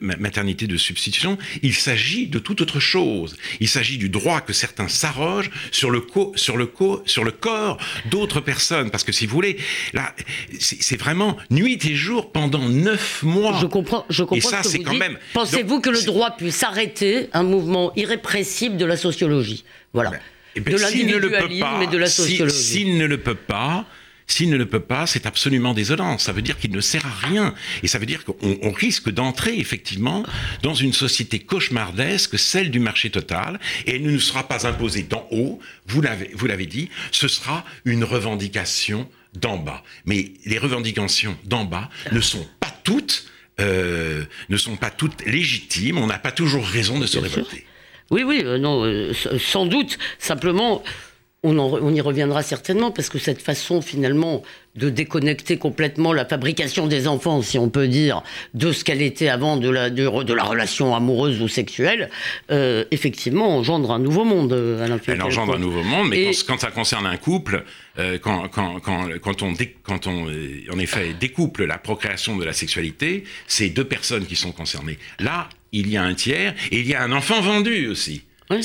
maternité 0.00 0.66
de 0.68 0.76
substitution, 0.76 1.36
il 1.62 1.74
s'agit 1.74 2.28
de 2.28 2.38
toute 2.38 2.60
autre 2.60 2.78
chose. 2.78 3.36
Il 3.60 3.68
s'agit 3.68 3.98
du 3.98 4.08
droit 4.08 4.40
que 4.40 4.52
certains 4.52 4.88
s'arrogent 4.88 5.50
sur 5.72 5.90
le 5.90 6.06
sur 6.36 6.56
le 6.56 6.72
sur 7.04 7.24
le 7.24 7.32
corps 7.32 7.78
d'autres 8.06 8.40
personnes. 8.40 8.90
Parce 8.90 9.02
que 9.02 9.12
si 9.12 9.26
vous 9.26 9.34
voulez, 9.34 9.58
là, 9.92 10.14
c'est 10.58 10.96
vraiment 10.96 11.36
nuit 11.50 11.84
et 11.84 11.96
jour 11.96 12.30
pendant 12.30 12.68
neuf 12.68 13.24
mois. 13.24 13.58
Je 13.60 13.66
comprends, 13.66 14.06
je 14.08 14.22
comprends. 14.22 14.36
Et 14.36 14.40
ça, 14.40 14.62
c'est 14.62 14.78
quand 14.78 14.94
même. 14.94 15.18
Pensez-vous 15.34 15.80
que 15.80 15.90
le 15.90 16.02
droit 16.02 16.36
puisse 16.36 16.62
arrêter 16.62 17.28
un 17.32 17.42
mouvement 17.42 17.92
irrépressible 17.96 18.76
de 18.76 18.84
la 18.84 18.96
sociologie? 18.96 19.64
Voilà. 19.92 20.10
Ben, 20.10 20.20
eh 20.54 20.60
ben, 20.60 20.74
de 20.74 20.80
l'individualisme 20.80 21.82
et 21.82 21.86
de 21.88 21.98
la 21.98 22.06
sociologie. 22.06 22.56
S'il 22.56 22.98
ne 22.98 23.06
le 23.06 23.18
peut 23.18 23.34
pas, 23.34 23.86
s'il 24.26 24.50
ne 24.50 24.56
le 24.56 24.66
peut 24.66 24.80
pas, 24.80 25.06
c'est 25.06 25.26
absolument 25.26 25.74
désolant. 25.74 26.18
Ça 26.18 26.32
veut 26.32 26.42
dire 26.42 26.58
qu'il 26.58 26.70
ne 26.70 26.80
sert 26.80 27.04
à 27.04 27.26
rien. 27.26 27.54
Et 27.82 27.88
ça 27.88 27.98
veut 27.98 28.06
dire 28.06 28.24
qu'on 28.24 28.72
risque 28.72 29.10
d'entrer 29.10 29.58
effectivement 29.58 30.24
dans 30.62 30.74
une 30.74 30.92
société 30.92 31.38
cauchemardesque, 31.38 32.38
celle 32.38 32.70
du 32.70 32.78
marché 32.78 33.10
total, 33.10 33.60
et 33.86 33.96
elle 33.96 34.02
ne 34.02 34.10
nous 34.10 34.20
sera 34.20 34.48
pas 34.48 34.66
imposée 34.66 35.02
d'en 35.02 35.26
haut, 35.30 35.60
vous 35.86 36.00
l'avez 36.00 36.66
dit, 36.66 36.88
ce 37.10 37.28
sera 37.28 37.64
une 37.84 38.04
revendication 38.04 39.08
d'en 39.34 39.56
bas. 39.56 39.82
Mais 40.04 40.32
les 40.44 40.58
revendications 40.58 41.36
d'en 41.44 41.64
bas 41.64 41.88
ne 42.10 42.20
sont 42.20 42.46
pas 42.60 42.74
toutes, 42.84 43.26
euh, 43.60 44.24
ne 44.48 44.56
sont 44.56 44.76
pas 44.76 44.90
toutes 44.90 45.24
légitimes. 45.26 45.98
On 45.98 46.06
n'a 46.06 46.18
pas 46.18 46.32
toujours 46.32 46.64
raison 46.64 46.98
de 46.98 47.06
se 47.06 47.18
révolter. 47.18 47.66
Oui, 48.10 48.24
oui, 48.24 48.42
euh, 48.44 48.58
non, 48.58 48.84
euh, 48.84 49.12
sans 49.38 49.66
doute. 49.66 49.98
Simplement, 50.18 50.82
on, 51.44 51.94
y 51.94 52.00
reviendra 52.00 52.42
certainement 52.42 52.90
parce 52.92 53.08
que 53.08 53.18
cette 53.18 53.42
façon 53.42 53.82
finalement 53.82 54.42
de 54.76 54.88
déconnecter 54.88 55.58
complètement 55.58 56.12
la 56.12 56.24
fabrication 56.24 56.86
des 56.86 57.08
enfants, 57.08 57.42
si 57.42 57.58
on 57.58 57.68
peut 57.68 57.88
dire, 57.88 58.22
de 58.54 58.72
ce 58.72 58.84
qu'elle 58.84 59.02
était 59.02 59.28
avant 59.28 59.56
de 59.56 59.68
la, 59.68 59.90
de, 59.90 60.32
la 60.32 60.44
relation 60.44 60.94
amoureuse 60.94 61.42
ou 61.42 61.48
sexuelle, 61.48 62.10
euh, 62.50 62.84
effectivement 62.90 63.56
engendre 63.56 63.90
un 63.90 63.98
nouveau 63.98 64.24
monde. 64.24 64.52
Euh, 64.52 64.82
à 64.82 64.98
Elle 65.08 65.22
engendre 65.22 65.54
un 65.54 65.58
nouveau 65.58 65.82
monde, 65.82 66.08
mais 66.08 66.30
quand, 66.46 66.58
ça 66.58 66.70
concerne 66.70 67.06
un 67.06 67.16
couple, 67.16 67.64
euh, 67.98 68.18
quand, 68.18 68.48
quand, 68.48 68.80
quand, 68.80 69.42
on, 69.42 69.54
quand 69.82 70.06
on 70.06 70.26
en 70.72 70.78
effet 70.78 71.12
découple 71.18 71.64
la 71.64 71.78
procréation 71.78 72.36
de 72.36 72.44
la 72.44 72.52
sexualité, 72.52 73.24
c'est 73.46 73.68
deux 73.68 73.84
personnes 73.84 74.26
qui 74.26 74.36
sont 74.36 74.52
concernées. 74.52 74.98
Là, 75.18 75.48
il 75.72 75.88
y 75.88 75.96
a 75.96 76.02
un 76.02 76.14
tiers 76.14 76.54
et 76.70 76.80
il 76.80 76.86
y 76.86 76.94
a 76.94 77.02
un 77.02 77.12
enfant 77.12 77.40
vendu 77.40 77.88
aussi. 77.88 78.22
Bah, 78.50 78.56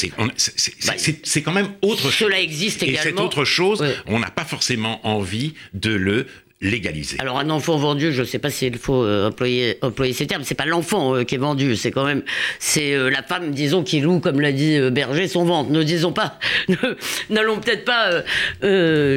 c'est 1.24 1.42
quand 1.42 1.52
même 1.52 1.70
autre 1.82 2.10
chose. 2.10 2.28
Cela 2.28 2.42
existe 2.42 2.84
également. 2.84 3.00
Et 3.00 3.04
cette 3.04 3.20
autre 3.20 3.46
chose, 3.46 3.84
on 4.08 4.20
n'a 4.20 4.32
pas 4.32 4.46
forcément 4.46 5.06
envie 5.08 5.54
de 5.74 5.92
le 5.92 6.28
légalisé. 6.60 7.18
Alors 7.20 7.38
un 7.38 7.50
enfant 7.52 7.78
vendu, 7.78 8.12
je 8.12 8.22
ne 8.22 8.26
sais 8.26 8.40
pas 8.40 8.50
s'il 8.50 8.78
faut 8.78 9.04
euh, 9.04 9.28
employer, 9.28 9.78
employer 9.84 10.14
ces 10.14 10.26
termes, 10.26 10.44
c'est 10.44 10.56
pas 10.56 10.66
l'enfant 10.66 11.16
euh, 11.16 11.24
qui 11.24 11.36
est 11.36 11.40
vendu, 11.40 11.76
c'est 11.76 11.92
quand 11.92 12.06
même 12.06 12.24
c'est 12.58 12.94
euh, 12.94 13.12
la 13.12 13.22
femme, 13.22 13.52
disons, 13.52 13.84
qui 13.84 14.00
loue, 14.00 14.20
comme 14.20 14.40
l'a 14.40 14.52
dit 14.52 14.80
Berger, 14.92 15.28
son 15.28 15.46
ventre. 15.46 15.70
Ne 15.70 15.84
disons 15.84 16.14
pas, 16.14 16.40
n'allons 17.30 17.60
peut-être 17.60 17.86
pas 17.86 18.24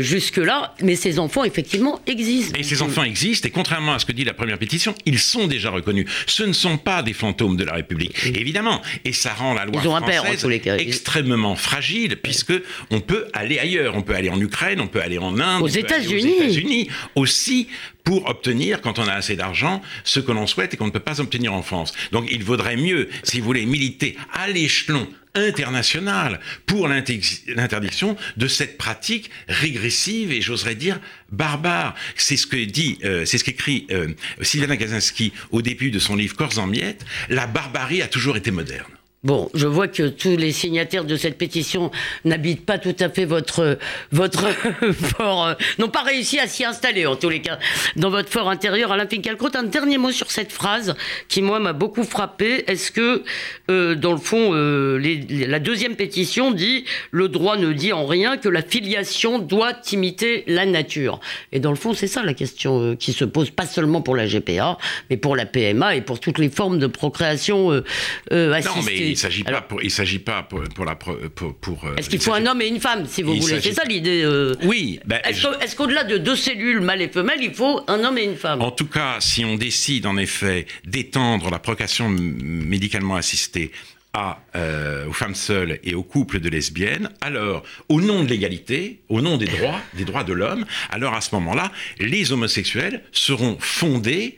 jusque 0.03 0.37
là, 0.37 0.75
mais 0.83 0.97
ces 0.97 1.19
enfants 1.19 1.45
effectivement 1.45 2.01
existent. 2.07 2.59
Et 2.59 2.63
ces 2.63 2.83
enfants 2.83 3.05
existent, 3.05 3.49
et 3.49 3.51
contrairement 3.51 3.95
à 3.95 3.99
ce 3.99 4.05
que 4.05 4.13
dit 4.13 4.25
la 4.25 4.35
première 4.35 4.59
pétition, 4.59 4.95
ils 5.07 5.19
sont 5.19 5.47
déjà 5.47 5.71
reconnus. 5.71 6.07
Ce 6.27 6.43
ne 6.43 6.53
sont 6.53 6.77
pas 6.77 7.03
des 7.03 7.15
fantômes 7.15 7.57
de 7.57 7.65
la 7.65 7.73
République, 7.73 8.17
évidemment, 8.27 8.83
et 9.05 9.13
ça 9.13 9.33
rend 9.33 9.55
la 9.55 9.65
loi 9.65 9.81
française 9.81 10.47
extrêmement 10.79 11.57
fragile, 11.57 12.17
puisque 12.17 12.53
on 12.91 13.01
peut 13.01 13.27
aller 13.33 13.59
ailleurs, 13.59 13.97
on 13.97 14.03
peut 14.03 14.15
aller 14.15 14.29
en 14.29 14.41
Ukraine, 14.41 14.81
on 14.81 14.89
peut 14.89 15.01
aller 15.01 15.19
en 15.19 15.39
Inde, 15.39 15.63
aux 15.63 15.69
États-Unis, 15.69 16.89
aussi 17.31 17.69
pour 18.03 18.29
obtenir, 18.29 18.81
quand 18.81 18.99
on 18.99 19.07
a 19.07 19.13
assez 19.13 19.37
d'argent, 19.37 19.81
ce 20.03 20.19
que 20.19 20.33
l'on 20.33 20.49
souhaite 20.49 20.75
et 20.75 20.77
qu'on 20.77 20.87
ne 20.87 20.91
peut 20.91 20.99
pas 20.99 21.21
obtenir 21.21 21.55
en 21.55 21.63
France. 21.63 21.93
Donc 22.11 22.27
il 22.29 22.43
vaudrait 22.43 22.77
mieux, 22.77 23.09
si 23.23 23.39
vous 23.39 23.47
voulez, 23.47 23.67
militer 23.67 24.17
à 24.33 24.49
l'échelon 24.49 25.07
international 25.37 26.41
pour 26.67 26.89
l'interdiction 26.89 28.17
de 28.37 28.49
cette 28.49 28.77
pratique 28.79 29.31
régressive 29.47 30.33
et 30.33 30.41
j'oserais 30.41 30.75
dire 30.75 30.99
barbare. 31.31 31.95
C'est 32.17 32.37
ce 32.37 32.49
que 32.49 32.57
dit, 32.65 32.99
euh, 33.05 33.25
c'est 33.25 33.39
ce 33.39 33.45
qu'écrit 33.45 33.87
euh, 33.93 34.09
Sylvana 34.43 34.77
Kaczynski 34.77 35.33
au 35.53 35.63
début 35.63 35.93
de 35.93 36.01
son 36.01 36.17
livre 36.17 36.35
Corps 36.35 36.59
en 36.59 36.67
miettes. 36.67 37.05
La 37.29 37.47
barbarie 37.47 38.03
a 38.03 38.09
toujours 38.09 38.37
été 38.37 38.51
moderne. 38.51 39.00
Bon, 39.23 39.51
je 39.53 39.67
vois 39.67 39.87
que 39.87 40.09
tous 40.09 40.39
les 40.39 40.51
signataires 40.51 41.05
de 41.05 41.15
cette 41.15 41.37
pétition 41.37 41.91
n'habitent 42.25 42.65
pas 42.65 42.79
tout 42.79 42.97
à 43.01 43.11
fait 43.11 43.27
votre 43.27 43.77
votre 44.13 44.49
fort, 44.95 45.47
euh, 45.47 45.55
n'ont 45.79 45.91
pas 45.91 46.03
réussi 46.03 46.39
à 46.39 46.47
s'y 46.47 46.65
installer 46.65 47.05
en 47.05 47.17
tous 47.17 47.29
les 47.29 47.43
cas 47.43 47.59
dans 47.97 48.09
votre 48.09 48.31
fort 48.31 48.49
intérieur. 48.49 48.93
Alain 48.93 49.07
Finkielkraut, 49.07 49.51
un 49.57 49.65
dernier 49.65 49.99
mot 49.99 50.11
sur 50.11 50.31
cette 50.31 50.51
phrase 50.51 50.95
qui 51.29 51.43
moi 51.43 51.59
m'a 51.61 51.75
beaucoup 51.75 52.05
frappé. 52.05 52.65
Est-ce 52.67 52.91
que 52.91 53.23
euh, 53.71 53.95
dans 53.95 54.13
le 54.13 54.19
fond, 54.19 54.55
euh, 54.55 54.99
la 55.29 55.59
deuxième 55.59 55.97
pétition 55.97 56.51
dit 56.51 56.87
le 57.11 57.29
droit 57.29 57.59
ne 57.59 57.75
dit 57.75 57.93
en 57.93 58.07
rien 58.07 58.39
que 58.39 58.49
la 58.49 58.63
filiation 58.63 59.39
doit 59.39 59.75
imiter 59.93 60.45
la 60.47 60.65
nature. 60.65 61.21
Et 61.53 61.61
dans 61.61 61.71
le 61.71 61.77
fond, 61.77 61.93
c'est 61.93 62.07
ça 62.07 62.23
la 62.23 62.33
question 62.33 62.97
qui 62.97 63.13
se 63.13 63.27
pose 63.27 63.51
pas 63.51 63.67
seulement 63.67 64.01
pour 64.01 64.17
la 64.17 64.27
GPA, 64.27 64.79
mais 65.11 65.19
pour 65.19 65.37
la 65.37 65.45
PMA 65.45 65.97
et 65.97 66.01
pour 66.01 66.21
toutes 66.21 66.39
les 66.39 66.49
formes 66.49 66.79
de 66.79 66.87
procréation 66.87 67.83
assistée 68.31 69.10
il 69.11 69.17
s'agit 69.17 69.45
pas 69.45 69.61
pour, 69.61 69.83
il 69.83 69.91
s'agit 69.91 70.19
pas 70.19 70.43
pour, 70.43 70.85
la 70.85 70.95
pour, 70.95 71.85
euh, 71.85 71.97
Est-ce 71.97 72.09
qu'il 72.09 72.21
faut 72.21 72.33
un 72.33 72.47
homme 72.47 72.63
et 72.63 72.69
une 72.69 72.81
femme, 72.81 73.07
si 73.07 73.23
vous 73.23 73.37
voulez? 73.37 73.61
C'est 73.61 73.73
ça 73.73 73.85
l'idée. 73.85 74.23
Euh. 74.23 74.55
Oui. 74.63 75.01
Ben, 75.07 75.21
est-ce, 75.25 75.77
qu'au-delà 75.77 76.05
de 76.05 76.19
deux 76.19 76.37
cellules 76.37 76.81
mâles 76.81 77.03
et 77.03 77.09
femelles, 77.09 77.41
il 77.43 77.55
faut 77.55 77.83
un 77.89 78.05
homme 78.05 78.19
et 78.19 78.25
une 78.25 78.37
femme? 78.37 78.63
En 78.63 78.71
tout 78.71 78.87
cas, 78.87 79.17
si 79.21 79.45
on 79.45 79.57
décide 79.57 80.07
en 80.07 80.17
effet 80.17 80.67
d'étendre 80.85 81.51
la 81.51 81.59
procréation 81.59 82.09
médicalement 82.09 83.17
assistée 83.17 83.73
à, 84.13 84.43
euh, 84.57 85.07
aux 85.07 85.13
femmes 85.13 85.35
seules 85.35 85.79
et 85.85 85.95
aux 85.95 86.03
couples 86.03 86.41
de 86.41 86.49
lesbiennes, 86.49 87.11
alors, 87.21 87.63
au 87.89 88.01
nom 88.01 88.25
de 88.25 88.29
l'égalité, 88.29 89.01
au 89.09 89.21
nom 89.21 89.37
des 89.37 89.47
droits, 89.47 89.81
des 89.95 90.05
droits 90.05 90.25
de 90.25 90.33
l'homme, 90.33 90.65
alors 90.91 91.15
à 91.15 91.21
ce 91.21 91.35
moment-là, 91.37 91.71
les 91.99 92.33
homosexuels 92.33 93.03
seront 93.13 93.57
fondés 93.61 94.37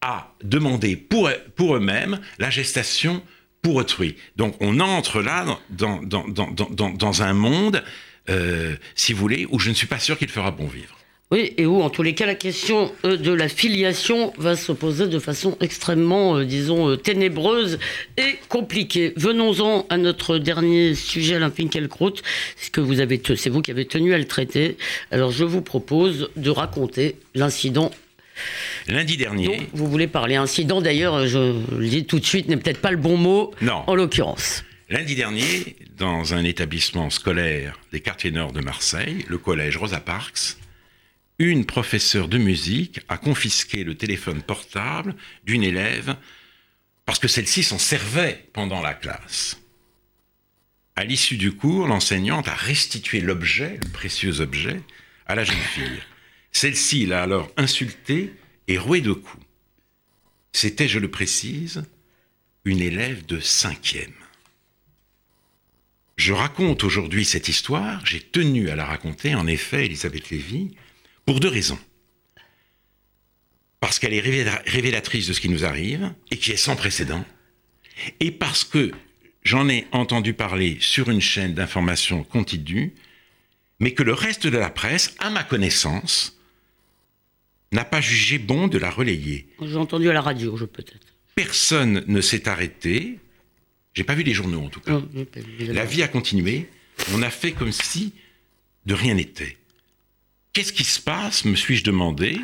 à 0.00 0.34
demander 0.42 0.96
pour, 0.96 1.30
pour 1.54 1.76
eux-mêmes 1.76 2.18
la 2.38 2.50
gestation 2.50 3.22
pour 3.62 3.76
autrui. 3.76 4.16
Donc 4.36 4.56
on 4.60 4.80
entre 4.80 5.22
là 5.22 5.58
dans, 5.70 6.02
dans, 6.02 6.26
dans, 6.28 6.90
dans 6.90 7.22
un 7.22 7.32
monde, 7.32 7.82
euh, 8.28 8.76
si 8.94 9.12
vous 9.12 9.20
voulez, 9.20 9.46
où 9.50 9.58
je 9.58 9.70
ne 9.70 9.74
suis 9.74 9.86
pas 9.86 9.98
sûr 9.98 10.18
qu'il 10.18 10.28
fera 10.28 10.50
bon 10.50 10.66
vivre. 10.66 10.96
Oui, 11.30 11.54
et 11.56 11.64
où 11.64 11.80
en 11.80 11.88
tous 11.88 12.02
les 12.02 12.14
cas 12.14 12.26
la 12.26 12.34
question 12.34 12.92
euh, 13.06 13.16
de 13.16 13.32
la 13.32 13.48
filiation 13.48 14.34
va 14.36 14.54
se 14.54 14.70
poser 14.70 15.06
de 15.06 15.18
façon 15.18 15.56
extrêmement, 15.60 16.36
euh, 16.36 16.44
disons, 16.44 16.94
ténébreuse 16.98 17.78
et 18.18 18.36
compliquée. 18.50 19.14
Venons-en 19.16 19.86
à 19.88 19.96
notre 19.96 20.36
dernier 20.36 20.94
sujet, 20.94 21.36
Alain 21.36 21.50
Finkielkraut, 21.50 22.16
c'est 22.56 22.76
vous 22.76 23.00
avez, 23.00 23.22
c'est 23.36 23.48
vous 23.48 23.62
qui 23.62 23.70
avez 23.70 23.86
tenu 23.86 24.12
à 24.12 24.18
le 24.18 24.26
traiter. 24.26 24.76
Alors 25.10 25.30
je 25.30 25.44
vous 25.44 25.62
propose 25.62 26.28
de 26.36 26.50
raconter 26.50 27.16
l'incident. 27.34 27.90
Lundi 28.88 29.16
dernier. 29.16 29.68
vous 29.72 29.88
voulez 29.88 30.08
parler 30.08 30.36
incident 30.36 30.80
d'ailleurs, 30.80 31.26
je 31.26 31.76
le 31.76 31.88
dis 31.88 32.04
tout 32.04 32.18
de 32.18 32.24
suite, 32.24 32.48
n'est 32.48 32.56
peut-être 32.56 32.80
pas 32.80 32.90
le 32.90 32.96
bon 32.96 33.16
mot. 33.16 33.52
Non. 33.62 33.84
En 33.86 33.94
l'occurrence. 33.94 34.64
Lundi 34.88 35.14
dernier, 35.14 35.76
dans 35.96 36.34
un 36.34 36.44
établissement 36.44 37.08
scolaire 37.08 37.78
des 37.92 38.00
quartiers 38.00 38.30
nord 38.30 38.52
de 38.52 38.60
Marseille, 38.60 39.24
le 39.28 39.38
collège 39.38 39.76
Rosa 39.76 40.00
Parks, 40.00 40.56
une 41.38 41.64
professeure 41.64 42.28
de 42.28 42.38
musique 42.38 43.00
a 43.08 43.16
confisqué 43.16 43.84
le 43.84 43.94
téléphone 43.94 44.42
portable 44.42 45.14
d'une 45.44 45.62
élève 45.62 46.16
parce 47.04 47.18
que 47.18 47.28
celle-ci 47.28 47.62
s'en 47.62 47.78
servait 47.78 48.44
pendant 48.52 48.80
la 48.80 48.94
classe. 48.94 49.58
À 50.94 51.04
l'issue 51.04 51.36
du 51.36 51.52
cours, 51.52 51.86
l'enseignante 51.86 52.48
a 52.48 52.54
restitué 52.54 53.20
l'objet, 53.20 53.78
le 53.82 53.88
précieux 53.88 54.40
objet, 54.40 54.80
à 55.26 55.34
la 55.34 55.44
jeune 55.44 55.56
fille. 55.56 56.02
Celle-ci 56.52 57.06
l'a 57.06 57.22
alors 57.22 57.50
insultée 57.56 58.32
et 58.68 58.78
roué 58.78 59.00
de 59.00 59.12
coups. 59.12 59.44
C'était, 60.52 60.88
je 60.88 60.98
le 60.98 61.10
précise, 61.10 61.84
une 62.64 62.80
élève 62.80 63.26
de 63.26 63.40
cinquième. 63.40 64.12
Je 66.16 66.32
raconte 66.32 66.84
aujourd'hui 66.84 67.24
cette 67.24 67.48
histoire, 67.48 68.04
j'ai 68.06 68.20
tenu 68.20 68.68
à 68.68 68.76
la 68.76 68.84
raconter, 68.84 69.34
en 69.34 69.46
effet, 69.46 69.86
Elisabeth 69.86 70.30
Lévy, 70.30 70.76
pour 71.24 71.40
deux 71.40 71.48
raisons. 71.48 71.78
Parce 73.80 73.98
qu'elle 73.98 74.14
est 74.14 74.20
révélatrice 74.20 75.26
de 75.26 75.32
ce 75.32 75.40
qui 75.40 75.48
nous 75.48 75.64
arrive 75.64 76.12
et 76.30 76.36
qui 76.36 76.52
est 76.52 76.56
sans 76.56 76.76
précédent. 76.76 77.24
Et 78.20 78.30
parce 78.30 78.62
que 78.62 78.92
j'en 79.42 79.68
ai 79.68 79.88
entendu 79.90 80.34
parler 80.34 80.78
sur 80.80 81.10
une 81.10 81.20
chaîne 81.20 81.54
d'information 81.54 82.22
continue, 82.22 82.94
mais 83.80 83.92
que 83.92 84.04
le 84.04 84.12
reste 84.12 84.46
de 84.46 84.58
la 84.58 84.70
presse, 84.70 85.16
à 85.18 85.30
ma 85.30 85.42
connaissance, 85.42 86.38
n'a 87.72 87.84
pas 87.84 88.00
jugé 88.00 88.38
bon 88.38 88.68
de 88.68 88.78
la 88.78 88.90
relayer. 88.90 89.46
J'ai 89.60 89.76
entendu 89.76 90.08
à 90.08 90.12
la 90.12 90.20
radio, 90.20 90.56
je 90.56 90.64
peut-être. 90.64 91.06
Personne 91.34 92.04
ne 92.06 92.20
s'est 92.20 92.48
arrêté. 92.48 93.18
J'ai 93.94 94.04
pas 94.04 94.14
vu 94.14 94.22
les 94.22 94.34
journaux 94.34 94.64
en 94.64 94.68
tout 94.68 94.80
cas. 94.80 95.00
la 95.60 95.84
vie 95.84 96.02
a 96.02 96.08
continué. 96.08 96.68
On 97.12 97.22
a 97.22 97.30
fait 97.30 97.52
comme 97.52 97.72
si 97.72 98.12
de 98.86 98.94
rien 98.94 99.14
n'était. 99.14 99.56
Qu'est-ce 100.52 100.72
qui 100.72 100.84
se 100.84 101.00
passe 101.00 101.44
me 101.44 101.56
suis-je 101.56 101.84
demandé. 101.84 102.38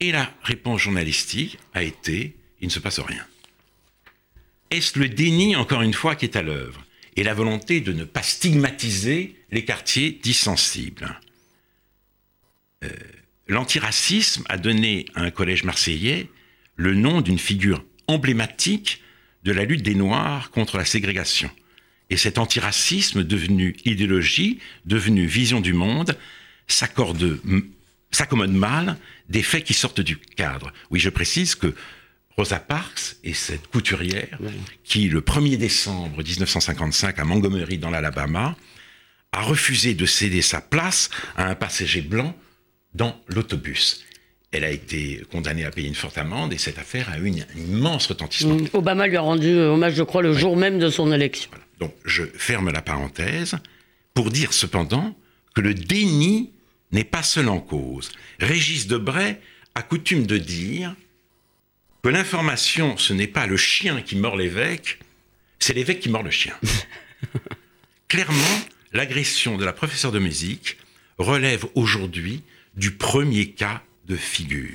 Et 0.00 0.12
la 0.12 0.30
réponse 0.42 0.82
journalistique 0.82 1.58
a 1.72 1.82
été 1.82 2.36
il 2.60 2.68
ne 2.68 2.72
se 2.72 2.78
passe 2.78 3.00
rien. 3.00 3.24
Est-ce 4.70 4.98
le 4.98 5.08
déni, 5.08 5.56
encore 5.56 5.82
une 5.82 5.94
fois, 5.94 6.16
qui 6.16 6.24
est 6.24 6.36
à 6.36 6.42
l'œuvre 6.42 6.84
et 7.16 7.22
la 7.22 7.34
volonté 7.34 7.80
de 7.80 7.92
ne 7.92 8.04
pas 8.04 8.22
stigmatiser 8.22 9.36
les 9.50 9.64
quartiers 9.64 10.18
dits 10.22 10.34
sensibles? 10.34 11.20
Euh, 12.84 12.88
L'antiracisme 13.48 14.44
a 14.48 14.58
donné 14.58 15.06
à 15.14 15.22
un 15.22 15.30
collège 15.30 15.64
marseillais 15.64 16.28
le 16.74 16.94
nom 16.94 17.20
d'une 17.20 17.38
figure 17.38 17.84
emblématique 18.08 19.02
de 19.44 19.52
la 19.52 19.64
lutte 19.64 19.82
des 19.82 19.94
Noirs 19.94 20.50
contre 20.50 20.76
la 20.76 20.84
ségrégation. 20.84 21.50
Et 22.10 22.16
cet 22.16 22.38
antiracisme 22.38 23.24
devenu 23.24 23.76
idéologie, 23.84 24.58
devenu 24.84 25.26
vision 25.26 25.60
du 25.60 25.72
monde, 25.72 26.16
s'accorde, 26.66 27.40
s'accommode 28.10 28.52
mal 28.52 28.96
des 29.28 29.42
faits 29.42 29.64
qui 29.64 29.74
sortent 29.74 30.00
du 30.00 30.16
cadre. 30.16 30.72
Oui, 30.90 30.98
je 30.98 31.10
précise 31.10 31.54
que 31.54 31.74
Rosa 32.36 32.58
Parks 32.58 33.16
est 33.24 33.32
cette 33.32 33.68
couturière 33.68 34.38
qui, 34.84 35.08
le 35.08 35.20
1er 35.20 35.56
décembre 35.56 36.22
1955, 36.22 37.18
à 37.18 37.24
Montgomery, 37.24 37.78
dans 37.78 37.90
l'Alabama, 37.90 38.56
a 39.32 39.42
refusé 39.42 39.94
de 39.94 40.06
céder 40.06 40.42
sa 40.42 40.60
place 40.60 41.10
à 41.36 41.48
un 41.48 41.54
passager 41.54 42.02
blanc 42.02 42.36
dans 42.96 43.20
l'autobus. 43.28 44.04
Elle 44.52 44.64
a 44.64 44.70
été 44.70 45.22
condamnée 45.30 45.64
à 45.64 45.70
payer 45.70 45.88
une 45.88 45.94
forte 45.94 46.18
amende 46.18 46.52
et 46.52 46.58
cette 46.58 46.78
affaire 46.78 47.10
a 47.10 47.18
eu 47.18 47.28
un 47.28 47.58
immense 47.58 48.06
retentissement. 48.06 48.54
Mm. 48.54 48.68
Obama 48.72 49.06
lui 49.06 49.16
a 49.16 49.20
rendu 49.20 49.58
hommage, 49.58 49.94
je 49.94 50.02
crois, 50.02 50.22
le 50.22 50.32
jour 50.32 50.56
même 50.56 50.78
de 50.78 50.88
son 50.88 51.12
élection. 51.12 51.50
Donc 51.78 51.94
je 52.04 52.22
ferme 52.24 52.70
la 52.70 52.82
parenthèse 52.82 53.56
pour 54.14 54.30
dire 54.30 54.52
cependant 54.52 55.14
que 55.54 55.60
le 55.60 55.74
déni 55.74 56.52
n'est 56.92 57.04
pas 57.04 57.22
seul 57.22 57.48
en 57.48 57.60
cause. 57.60 58.12
Régis 58.38 58.86
Debray 58.86 59.38
a 59.74 59.82
coutume 59.82 60.26
de 60.26 60.38
dire 60.38 60.94
que 62.02 62.08
l'information, 62.08 62.96
ce 62.96 63.12
n'est 63.12 63.26
pas 63.26 63.46
le 63.46 63.56
chien 63.56 64.00
qui 64.00 64.16
mord 64.16 64.36
l'évêque, 64.36 65.00
c'est 65.58 65.74
l'évêque 65.74 66.00
qui 66.00 66.08
mord 66.08 66.22
le 66.22 66.30
chien. 66.30 66.54
Clairement, 68.08 68.60
l'agression 68.92 69.58
de 69.58 69.64
la 69.64 69.72
professeure 69.72 70.12
de 70.12 70.18
musique 70.18 70.78
relève 71.18 71.66
aujourd'hui 71.74 72.42
du 72.76 72.92
premier 72.92 73.50
cas 73.50 73.82
de 74.06 74.16
figure. 74.16 74.70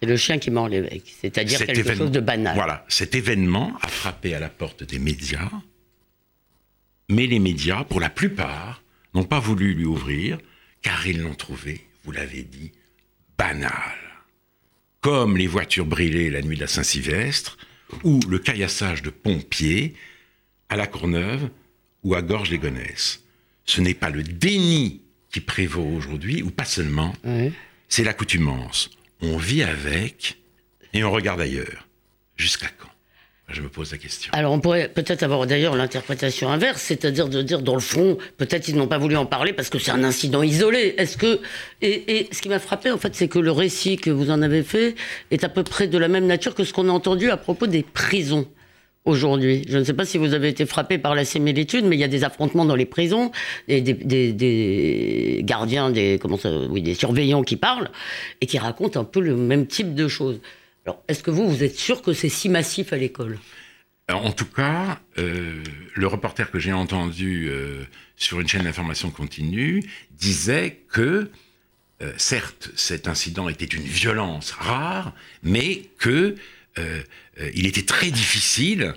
C'est 0.00 0.06
le 0.06 0.16
chien 0.16 0.38
qui 0.38 0.50
mord 0.50 0.68
l'évêque, 0.68 1.14
c'est-à-dire 1.20 1.64
quelque 1.64 1.94
chose 1.94 2.10
de 2.10 2.20
banal. 2.20 2.54
Voilà, 2.54 2.84
cet 2.88 3.14
événement 3.14 3.76
a 3.80 3.88
frappé 3.88 4.34
à 4.34 4.40
la 4.40 4.48
porte 4.48 4.82
des 4.82 4.98
médias, 4.98 5.50
mais 7.08 7.26
les 7.26 7.38
médias, 7.38 7.84
pour 7.84 8.00
la 8.00 8.10
plupart, 8.10 8.82
n'ont 9.14 9.24
pas 9.24 9.40
voulu 9.40 9.74
lui 9.74 9.84
ouvrir 9.84 10.38
car 10.82 11.06
ils 11.06 11.20
l'ont 11.20 11.34
trouvé, 11.34 11.86
vous 12.04 12.12
l'avez 12.12 12.42
dit, 12.42 12.72
banal. 13.38 13.72
Comme 15.00 15.36
les 15.36 15.46
voitures 15.46 15.86
brûlées 15.86 16.30
la 16.30 16.42
nuit 16.42 16.56
de 16.56 16.62
la 16.62 16.66
Saint-Sylvestre, 16.66 17.56
ou 18.02 18.20
le 18.28 18.38
caillassage 18.38 19.02
de 19.02 19.10
pompiers 19.10 19.94
à 20.68 20.76
la 20.76 20.86
Courneuve 20.86 21.48
ou 22.02 22.14
à 22.14 22.22
Gorges-les-Gonesse. 22.22 23.22
Ce 23.64 23.80
n'est 23.80 23.94
pas 23.94 24.10
le 24.10 24.22
déni 24.22 25.02
qui 25.34 25.40
prévaut 25.40 25.82
aujourd'hui, 25.96 26.44
ou 26.44 26.50
pas 26.50 26.64
seulement, 26.64 27.12
c'est 27.88 28.04
l'accoutumance. 28.04 28.88
On 29.20 29.36
vit 29.36 29.64
avec 29.64 30.38
et 30.92 31.02
on 31.02 31.10
regarde 31.10 31.40
ailleurs. 31.40 31.88
Jusqu'à 32.36 32.68
quand? 32.78 32.88
Je 33.48 33.60
me 33.60 33.68
pose 33.68 33.90
la 33.90 33.98
question. 33.98 34.32
Alors 34.32 34.52
on 34.52 34.60
pourrait 34.60 34.88
peut-être 34.88 35.24
avoir 35.24 35.44
d'ailleurs 35.48 35.74
l'interprétation 35.74 36.50
inverse, 36.50 36.80
c'est-à-dire 36.80 37.28
de 37.28 37.42
dire 37.42 37.62
dans 37.62 37.74
le 37.74 37.80
fond, 37.80 38.16
peut-être 38.36 38.68
ils 38.68 38.76
n'ont 38.76 38.86
pas 38.86 38.98
voulu 38.98 39.16
en 39.16 39.26
parler 39.26 39.52
parce 39.52 39.70
que 39.70 39.80
c'est 39.80 39.90
un 39.90 40.04
incident 40.04 40.44
isolé. 40.44 40.94
Est-ce 40.98 41.16
que 41.16 41.40
et, 41.82 42.28
ce 42.30 42.40
qui 42.40 42.48
m'a 42.48 42.60
frappé 42.60 42.92
en 42.92 42.98
fait, 42.98 43.16
c'est 43.16 43.26
que 43.26 43.40
le 43.40 43.50
récit 43.50 43.96
que 43.96 44.10
vous 44.10 44.30
en 44.30 44.40
avez 44.40 44.62
fait 44.62 44.94
est 45.32 45.42
à 45.42 45.48
peu 45.48 45.64
près 45.64 45.88
de 45.88 45.98
la 45.98 46.06
même 46.06 46.26
nature 46.26 46.54
que 46.54 46.62
ce 46.62 46.72
qu'on 46.72 46.88
a 46.88 46.92
entendu 46.92 47.30
à 47.30 47.36
propos 47.36 47.66
des 47.66 47.82
prisons 47.82 48.46
aujourd'hui. 49.04 49.64
Je 49.68 49.78
ne 49.78 49.84
sais 49.84 49.92
pas 49.92 50.04
si 50.04 50.18
vous 50.18 50.34
avez 50.34 50.48
été 50.48 50.66
frappé 50.66 50.98
par 50.98 51.14
la 51.14 51.24
similitude, 51.24 51.84
mais 51.84 51.96
il 51.96 52.00
y 52.00 52.04
a 52.04 52.08
des 52.08 52.24
affrontements 52.24 52.64
dans 52.64 52.76
les 52.76 52.86
prisons, 52.86 53.30
des, 53.68 55.42
gardiens, 55.44 55.90
des 55.90 56.18
surveillants 56.94 57.42
qui 57.42 57.56
parlent 57.56 57.90
et 58.40 58.46
qui 58.46 58.58
racontent 58.58 59.00
un 59.00 59.04
peu 59.04 59.20
le 59.20 59.36
même 59.36 59.66
type 59.66 59.94
de 59.94 60.08
choses. 60.08 60.40
Alors, 60.86 61.02
est-ce 61.08 61.22
que 61.22 61.30
vous, 61.30 61.48
vous 61.48 61.64
êtes 61.64 61.76
sûr 61.76 62.02
que 62.02 62.12
c'est 62.12 62.28
si 62.28 62.48
massif 62.48 62.92
à 62.92 62.96
l'école? 62.96 63.38
En 64.12 64.32
tout 64.32 64.44
cas, 64.44 65.00
euh, 65.16 65.62
le 65.94 66.06
reporter 66.06 66.50
que 66.50 66.58
j'ai 66.58 66.74
entendu 66.74 67.48
euh, 67.48 67.84
sur 68.16 68.38
une 68.40 68.48
chaîne 68.48 68.64
d'information 68.64 69.10
continue 69.10 69.82
disait 70.10 70.82
que, 70.90 71.30
euh, 72.02 72.12
certes, 72.18 72.70
cet 72.76 73.08
incident 73.08 73.48
était 73.48 73.64
une 73.64 73.82
violence 73.82 74.50
rare, 74.50 75.14
mais 75.42 75.82
que 75.98 76.34
il 77.54 77.66
était 77.66 77.84
très 77.84 78.10
difficile 78.10 78.94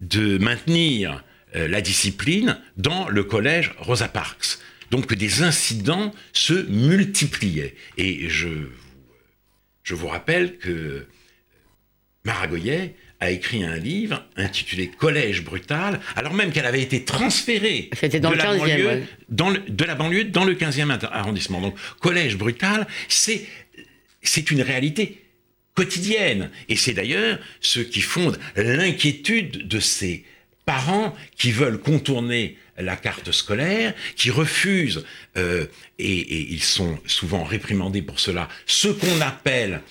de 0.00 0.38
maintenir 0.38 1.24
la 1.54 1.80
discipline 1.80 2.58
dans 2.76 3.08
le 3.08 3.24
collège 3.24 3.72
Rosa 3.78 4.08
Parks. 4.08 4.58
Donc 4.90 5.14
des 5.14 5.42
incidents 5.42 6.14
se 6.32 6.54
multipliaient. 6.68 7.74
Et 7.96 8.28
je, 8.28 8.48
je 9.82 9.94
vous 9.94 10.06
rappelle 10.06 10.58
que 10.58 11.06
Maragoyet 12.24 12.94
a 13.22 13.30
écrit 13.30 13.62
un 13.64 13.76
livre 13.76 14.24
intitulé 14.36 14.88
Collège 14.88 15.44
brutal, 15.44 16.00
alors 16.16 16.34
même 16.34 16.50
qu'elle 16.50 16.66
avait 16.66 16.82
été 16.82 17.04
transférée 17.04 17.88
dans 18.20 18.30
de, 18.30 18.34
le 18.34 18.42
la 18.42 18.56
banlieue, 18.56 19.02
dans 19.28 19.50
de 19.52 19.84
la 19.84 19.94
banlieue 19.94 20.24
dans 20.24 20.44
le 20.44 20.54
15e 20.54 21.06
arrondissement. 21.06 21.60
Donc 21.60 21.76
Collège 22.00 22.36
brutal, 22.36 22.86
c'est 23.08 23.46
c'est 24.22 24.50
une 24.50 24.60
réalité 24.60 25.21
quotidienne. 25.74 26.50
Et 26.68 26.76
c'est 26.76 26.94
d'ailleurs 26.94 27.38
ce 27.60 27.80
qui 27.80 28.00
fonde 28.00 28.38
l'inquiétude 28.56 29.66
de 29.68 29.80
ces 29.80 30.24
parents 30.64 31.14
qui 31.36 31.52
veulent 31.52 31.78
contourner 31.78 32.56
la 32.78 32.96
carte 32.96 33.32
scolaire, 33.32 33.94
qui 34.16 34.30
refusent, 34.30 35.04
euh, 35.36 35.66
et, 35.98 36.18
et, 36.18 36.52
ils 36.52 36.62
sont 36.62 36.98
souvent 37.06 37.44
réprimandés 37.44 38.02
pour 38.02 38.18
cela, 38.18 38.48
ce 38.66 38.88
qu'on 38.88 39.20
appelle 39.20 39.82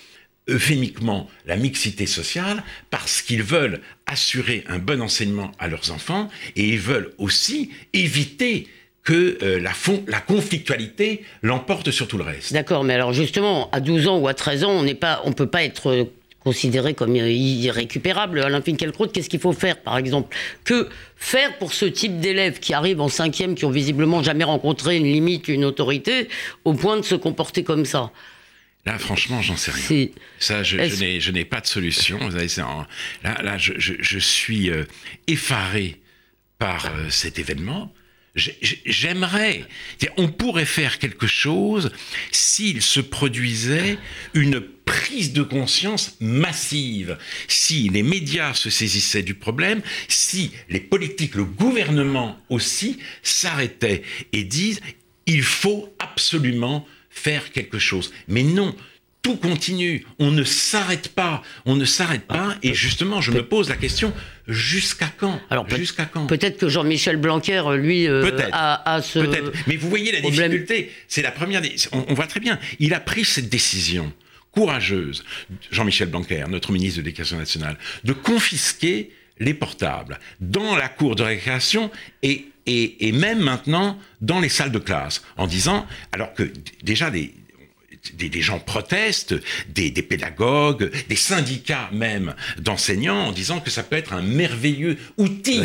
euphémiquement 0.48 1.30
la 1.46 1.56
mixité 1.56 2.06
sociale 2.06 2.64
parce 2.90 3.22
qu'ils 3.22 3.42
veulent 3.42 3.80
assurer 4.06 4.64
un 4.66 4.78
bon 4.78 5.00
enseignement 5.00 5.52
à 5.58 5.68
leurs 5.68 5.92
enfants 5.92 6.28
et 6.56 6.68
ils 6.68 6.80
veulent 6.80 7.12
aussi 7.18 7.70
éviter 7.92 8.68
que 9.04 9.38
euh, 9.42 9.60
la, 9.60 9.72
la 10.06 10.20
conflictualité 10.20 11.24
l'emporte 11.42 11.90
sur 11.90 12.06
tout 12.06 12.18
le 12.18 12.24
reste. 12.24 12.52
D'accord, 12.52 12.84
mais 12.84 12.94
alors 12.94 13.12
justement, 13.12 13.68
à 13.72 13.80
12 13.80 14.06
ans 14.08 14.18
ou 14.18 14.28
à 14.28 14.34
13 14.34 14.64
ans, 14.64 14.70
on 14.70 14.82
ne 14.82 14.94
on 15.24 15.32
peut 15.32 15.48
pas 15.48 15.64
être 15.64 16.06
considéré 16.42 16.94
comme 16.94 17.14
irrécupérable. 17.16 18.40
Alain 18.40 18.62
Finkielkraut, 18.62 19.08
qu'est-ce 19.08 19.28
qu'il 19.28 19.40
faut 19.40 19.52
faire, 19.52 19.78
par 19.80 19.96
exemple? 19.96 20.34
Que 20.64 20.88
faire 21.16 21.56
pour 21.58 21.72
ce 21.72 21.84
type 21.84 22.20
d'élèves 22.20 22.58
qui 22.58 22.74
arrivent 22.74 23.00
en 23.00 23.08
cinquième, 23.08 23.54
qui 23.54 23.64
ont 23.64 23.70
visiblement 23.70 24.22
jamais 24.22 24.44
rencontré 24.44 24.96
une 24.96 25.04
limite, 25.04 25.48
une 25.48 25.64
autorité, 25.64 26.28
au 26.64 26.74
point 26.74 26.96
de 26.96 27.02
se 27.02 27.14
comporter 27.14 27.64
comme 27.64 27.84
ça? 27.84 28.10
Là, 28.84 28.98
franchement, 28.98 29.40
j'en 29.40 29.56
sais 29.56 29.70
rien. 29.70 30.08
Ça, 30.40 30.64
je, 30.64 31.30
n'ai 31.30 31.44
pas 31.44 31.60
de 31.60 31.66
solution. 31.66 32.18
Là, 33.22 33.42
là 33.42 33.56
je, 33.56 34.18
suis 34.18 34.70
euh, 34.70 34.84
effaré 35.28 36.00
par 36.58 36.86
euh, 36.86 37.08
cet 37.08 37.38
événement. 37.38 37.92
J'aimerais, 38.34 39.64
on 40.16 40.28
pourrait 40.28 40.64
faire 40.64 40.98
quelque 40.98 41.26
chose 41.26 41.92
s'il 42.30 42.80
se 42.80 43.00
produisait 43.00 43.98
une 44.32 44.60
prise 44.60 45.34
de 45.34 45.42
conscience 45.42 46.16
massive, 46.20 47.18
si 47.46 47.90
les 47.90 48.02
médias 48.02 48.54
se 48.54 48.70
saisissaient 48.70 49.22
du 49.22 49.34
problème, 49.34 49.82
si 50.08 50.50
les 50.70 50.80
politiques, 50.80 51.34
le 51.34 51.44
gouvernement 51.44 52.38
aussi 52.48 52.98
s'arrêtaient 53.22 54.02
et 54.32 54.44
disent 54.44 54.80
il 55.26 55.42
faut 55.42 55.94
absolument 55.98 56.86
faire 57.10 57.52
quelque 57.52 57.78
chose. 57.78 58.12
Mais 58.28 58.42
non, 58.42 58.74
tout 59.22 59.36
continue, 59.36 60.04
on 60.18 60.32
ne 60.32 60.42
s'arrête 60.42 61.08
pas, 61.08 61.42
on 61.64 61.76
ne 61.76 61.84
s'arrête 61.84 62.26
pas, 62.26 62.56
et 62.62 62.74
justement, 62.74 63.20
je 63.20 63.30
me 63.30 63.44
pose 63.46 63.68
la 63.68 63.76
question, 63.76 64.12
jusqu'à 64.48 65.10
quand? 65.16 65.40
Alors, 65.48 65.68
jusqu'à 65.70 66.06
quand? 66.06 66.26
Peut-être 66.26 66.58
que 66.58 66.68
Jean-Michel 66.68 67.16
Blanquer, 67.16 67.62
lui, 67.76 68.08
euh, 68.08 68.30
a, 68.50 69.00
ce 69.00 69.20
Peut-être, 69.20 69.52
mais 69.68 69.76
vous 69.76 69.88
voyez 69.88 70.10
la 70.10 70.20
difficulté, 70.20 70.90
c'est 71.06 71.22
la 71.22 71.30
première, 71.30 71.62
on, 71.92 72.14
voit 72.14 72.26
très 72.26 72.40
bien, 72.40 72.58
il 72.80 72.94
a 72.94 73.00
pris 73.00 73.24
cette 73.24 73.48
décision 73.48 74.12
courageuse, 74.50 75.24
Jean-Michel 75.70 76.08
Blanquer, 76.08 76.44
notre 76.48 76.72
ministre 76.72 76.98
de 76.98 77.04
l'Éducation 77.04 77.38
nationale, 77.38 77.78
de 78.02 78.12
confisquer 78.12 79.12
les 79.38 79.54
portables 79.54 80.18
dans 80.40 80.76
la 80.76 80.88
cour 80.88 81.14
de 81.14 81.22
récréation 81.22 81.90
et, 82.22 82.46
et, 82.66 83.08
et 83.08 83.12
même 83.12 83.38
maintenant 83.38 83.98
dans 84.20 84.40
les 84.40 84.48
salles 84.48 84.72
de 84.72 84.78
classe, 84.78 85.22
en 85.36 85.46
disant, 85.46 85.86
alors 86.12 86.34
que 86.34 86.52
déjà 86.82 87.10
des, 87.10 87.32
des, 88.14 88.42
gens 88.42 88.58
protestent, 88.58 89.34
des, 89.68 89.90
pédagogues, 89.90 90.90
des 91.08 91.16
syndicats 91.16 91.88
même 91.92 92.34
d'enseignants 92.58 93.28
en 93.28 93.32
disant 93.32 93.60
que 93.60 93.70
ça 93.70 93.82
peut 93.82 93.96
être 93.96 94.12
un 94.12 94.22
merveilleux 94.22 94.98
outil 95.18 95.60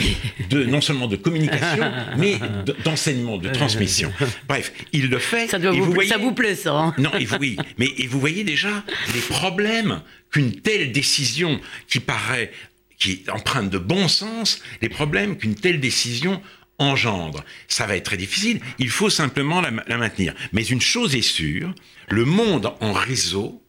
de 0.49 0.63
non 0.63 0.81
seulement 0.81 1.07
de 1.07 1.15
communication, 1.15 1.91
mais 2.17 2.39
d'enseignement, 2.83 3.37
de 3.37 3.49
transmission. 3.49 4.11
Bref, 4.47 4.71
il 4.93 5.09
le 5.09 5.19
fait. 5.19 5.47
Ça, 5.47 5.57
vous, 5.57 5.91
voyez, 5.91 6.09
ça 6.09 6.17
vous 6.17 6.33
plaît, 6.33 6.55
ça 6.55 6.73
hein 6.73 6.93
Non, 6.97 7.11
et 7.19 7.27
oui, 7.39 7.57
mais 7.77 7.89
et 7.97 8.07
vous 8.07 8.19
voyez 8.19 8.43
déjà 8.43 8.83
les 9.13 9.21
problèmes 9.21 10.01
qu'une 10.29 10.61
telle 10.61 10.91
décision 10.91 11.59
qui 11.87 11.99
paraît 11.99 12.51
qui 12.99 13.11
est 13.11 13.29
empreinte 13.29 13.69
de 13.69 13.77
bon 13.77 14.07
sens, 14.07 14.61
les 14.81 14.89
problèmes 14.89 15.37
qu'une 15.37 15.53
telle 15.55 15.79
décision 15.79 16.41
engendre. 16.79 17.43
Ça 17.67 17.85
va 17.87 17.95
être 17.95 18.05
très 18.05 18.17
difficile, 18.17 18.59
il 18.79 18.89
faut 18.89 19.09
simplement 19.09 19.61
la, 19.61 19.71
maintenir. 19.71 20.33
Mais 20.53 20.63
une 20.63 20.81
chose 20.81 21.15
est 21.15 21.21
sûre, 21.21 21.73
le 22.09 22.25
monde 22.25 22.73
en 22.81 22.93
réseau 22.93 23.63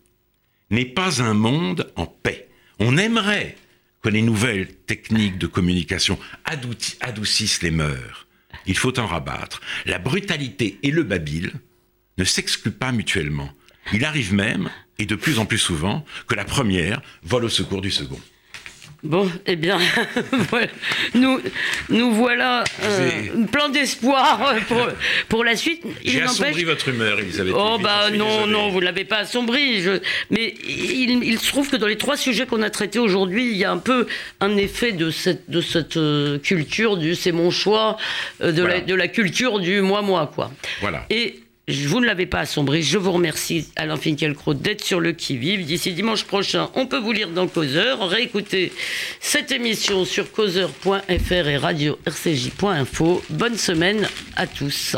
n'est 0.71 0.85
pas 0.85 1.23
un 1.23 1.35
monde 1.35 1.91
en 1.97 2.07
paix. 2.07 2.49
On 2.79 2.97
aimerait 2.97 3.57
que 4.03 4.09
les 4.09 4.23
nouvelles 4.23 4.69
techniques 4.69 5.39
de 5.39 5.47
communication 5.47 6.19
adoucissent 7.01 7.63
les 7.63 7.71
mœurs. 7.71 8.27
Il 8.67 8.77
faut 8.77 8.99
en 8.99 9.07
rabattre. 9.07 9.61
La 9.87 9.99
brutalité 9.99 10.79
et 10.83 10.91
le 10.91 11.03
babil 11.03 11.53
ne 12.19 12.25
s'excluent 12.25 12.71
pas 12.71 12.93
mutuellement. 12.93 13.51
Il 13.93 14.05
arrive 14.05 14.35
même, 14.35 14.71
et 14.99 15.07
de 15.07 15.15
plus 15.15 15.39
en 15.39 15.47
plus 15.47 15.59
souvent, 15.59 16.05
que 16.27 16.35
la 16.35 16.45
première 16.45 17.01
vole 17.23 17.45
au 17.45 17.49
secours 17.49 17.81
du 17.81 17.91
second. 17.91 18.21
Bon, 19.05 19.31
eh 19.47 19.55
bien, 19.55 19.79
nous, 21.15 21.41
nous 21.89 22.13
voilà 22.13 22.65
euh, 22.83 23.45
plein 23.51 23.69
d'espoir 23.69 24.57
pour, 24.67 24.89
pour 25.29 25.45
la 25.45 25.55
suite. 25.55 25.85
J'ai 26.05 26.23
assombri 26.23 26.65
votre 26.65 26.89
humeur, 26.89 27.21
Elisabeth. 27.21 27.55
Oh, 27.57 27.79
bah 27.81 28.11
non, 28.11 28.49
non, 28.49 28.71
vous 28.71 28.81
ne 28.81 28.85
l'avez 28.85 29.05
pas 29.05 29.19
assombri. 29.19 29.85
Mais 30.31 30.53
il, 30.67 31.39
se 31.39 31.47
trouve 31.47 31.71
que 31.71 31.77
dans 31.77 31.87
les 31.87 31.97
trois 31.97 32.17
sujets 32.17 32.47
qu'on 32.47 32.61
a 32.63 32.71
traités 32.71 32.99
aujourd'hui, 32.99 33.53
il 33.53 33.57
y 33.57 33.65
a 33.65 33.71
un 33.71 33.79
peu 33.79 34.09
un 34.41 34.57
effet 34.57 34.91
de 34.91 35.13
cette, 35.13 35.49
de 35.49 35.61
cette 35.61 35.97
euh, 35.97 36.41
culture 36.41 36.97
du 36.97 37.15
c'est 37.15 37.33
mon 37.33 37.53
choix, 37.53 37.99
euh, 38.43 38.51
de, 38.51 38.65
la, 38.65 38.81
de 38.81 38.95
la 38.95 39.07
culture 39.07 39.61
du 39.61 39.81
moi-moi, 39.81 40.29
quoi. 40.35 40.51
Voilà. 40.81 41.07
Et 41.09 41.39
vous 41.69 42.01
ne 42.01 42.07
l'avez 42.07 42.27
pas 42.27 42.41
assombri. 42.41 42.83
Je 42.83 42.99
vous 42.99 43.13
remercie, 43.13 43.69
Alain 43.77 43.97
Finkielkraut, 43.97 44.55
d'être 44.55 44.85
sur 44.85 45.01
le 45.01 45.13
qui-vive. 45.13 45.67
D'ici 45.67 45.93
dimanche 45.93 46.25
prochain, 46.25 46.71
on 46.75 46.87
peut 46.87 46.99
vous 46.99 47.13
lire 47.13 47.31
dans 47.31 47.47
Causeur. 47.47 48.09
Réécoutez 48.09 48.73
cette 49.21 49.53
émission 49.53 50.05
sur 50.05 50.33
causeur.fr 50.33 51.33
et 51.33 51.57
radio-rcj.info. 51.57 53.23
Bonne 53.31 53.57
semaine 53.57 54.09
à 54.37 54.47
tous. 54.47 54.97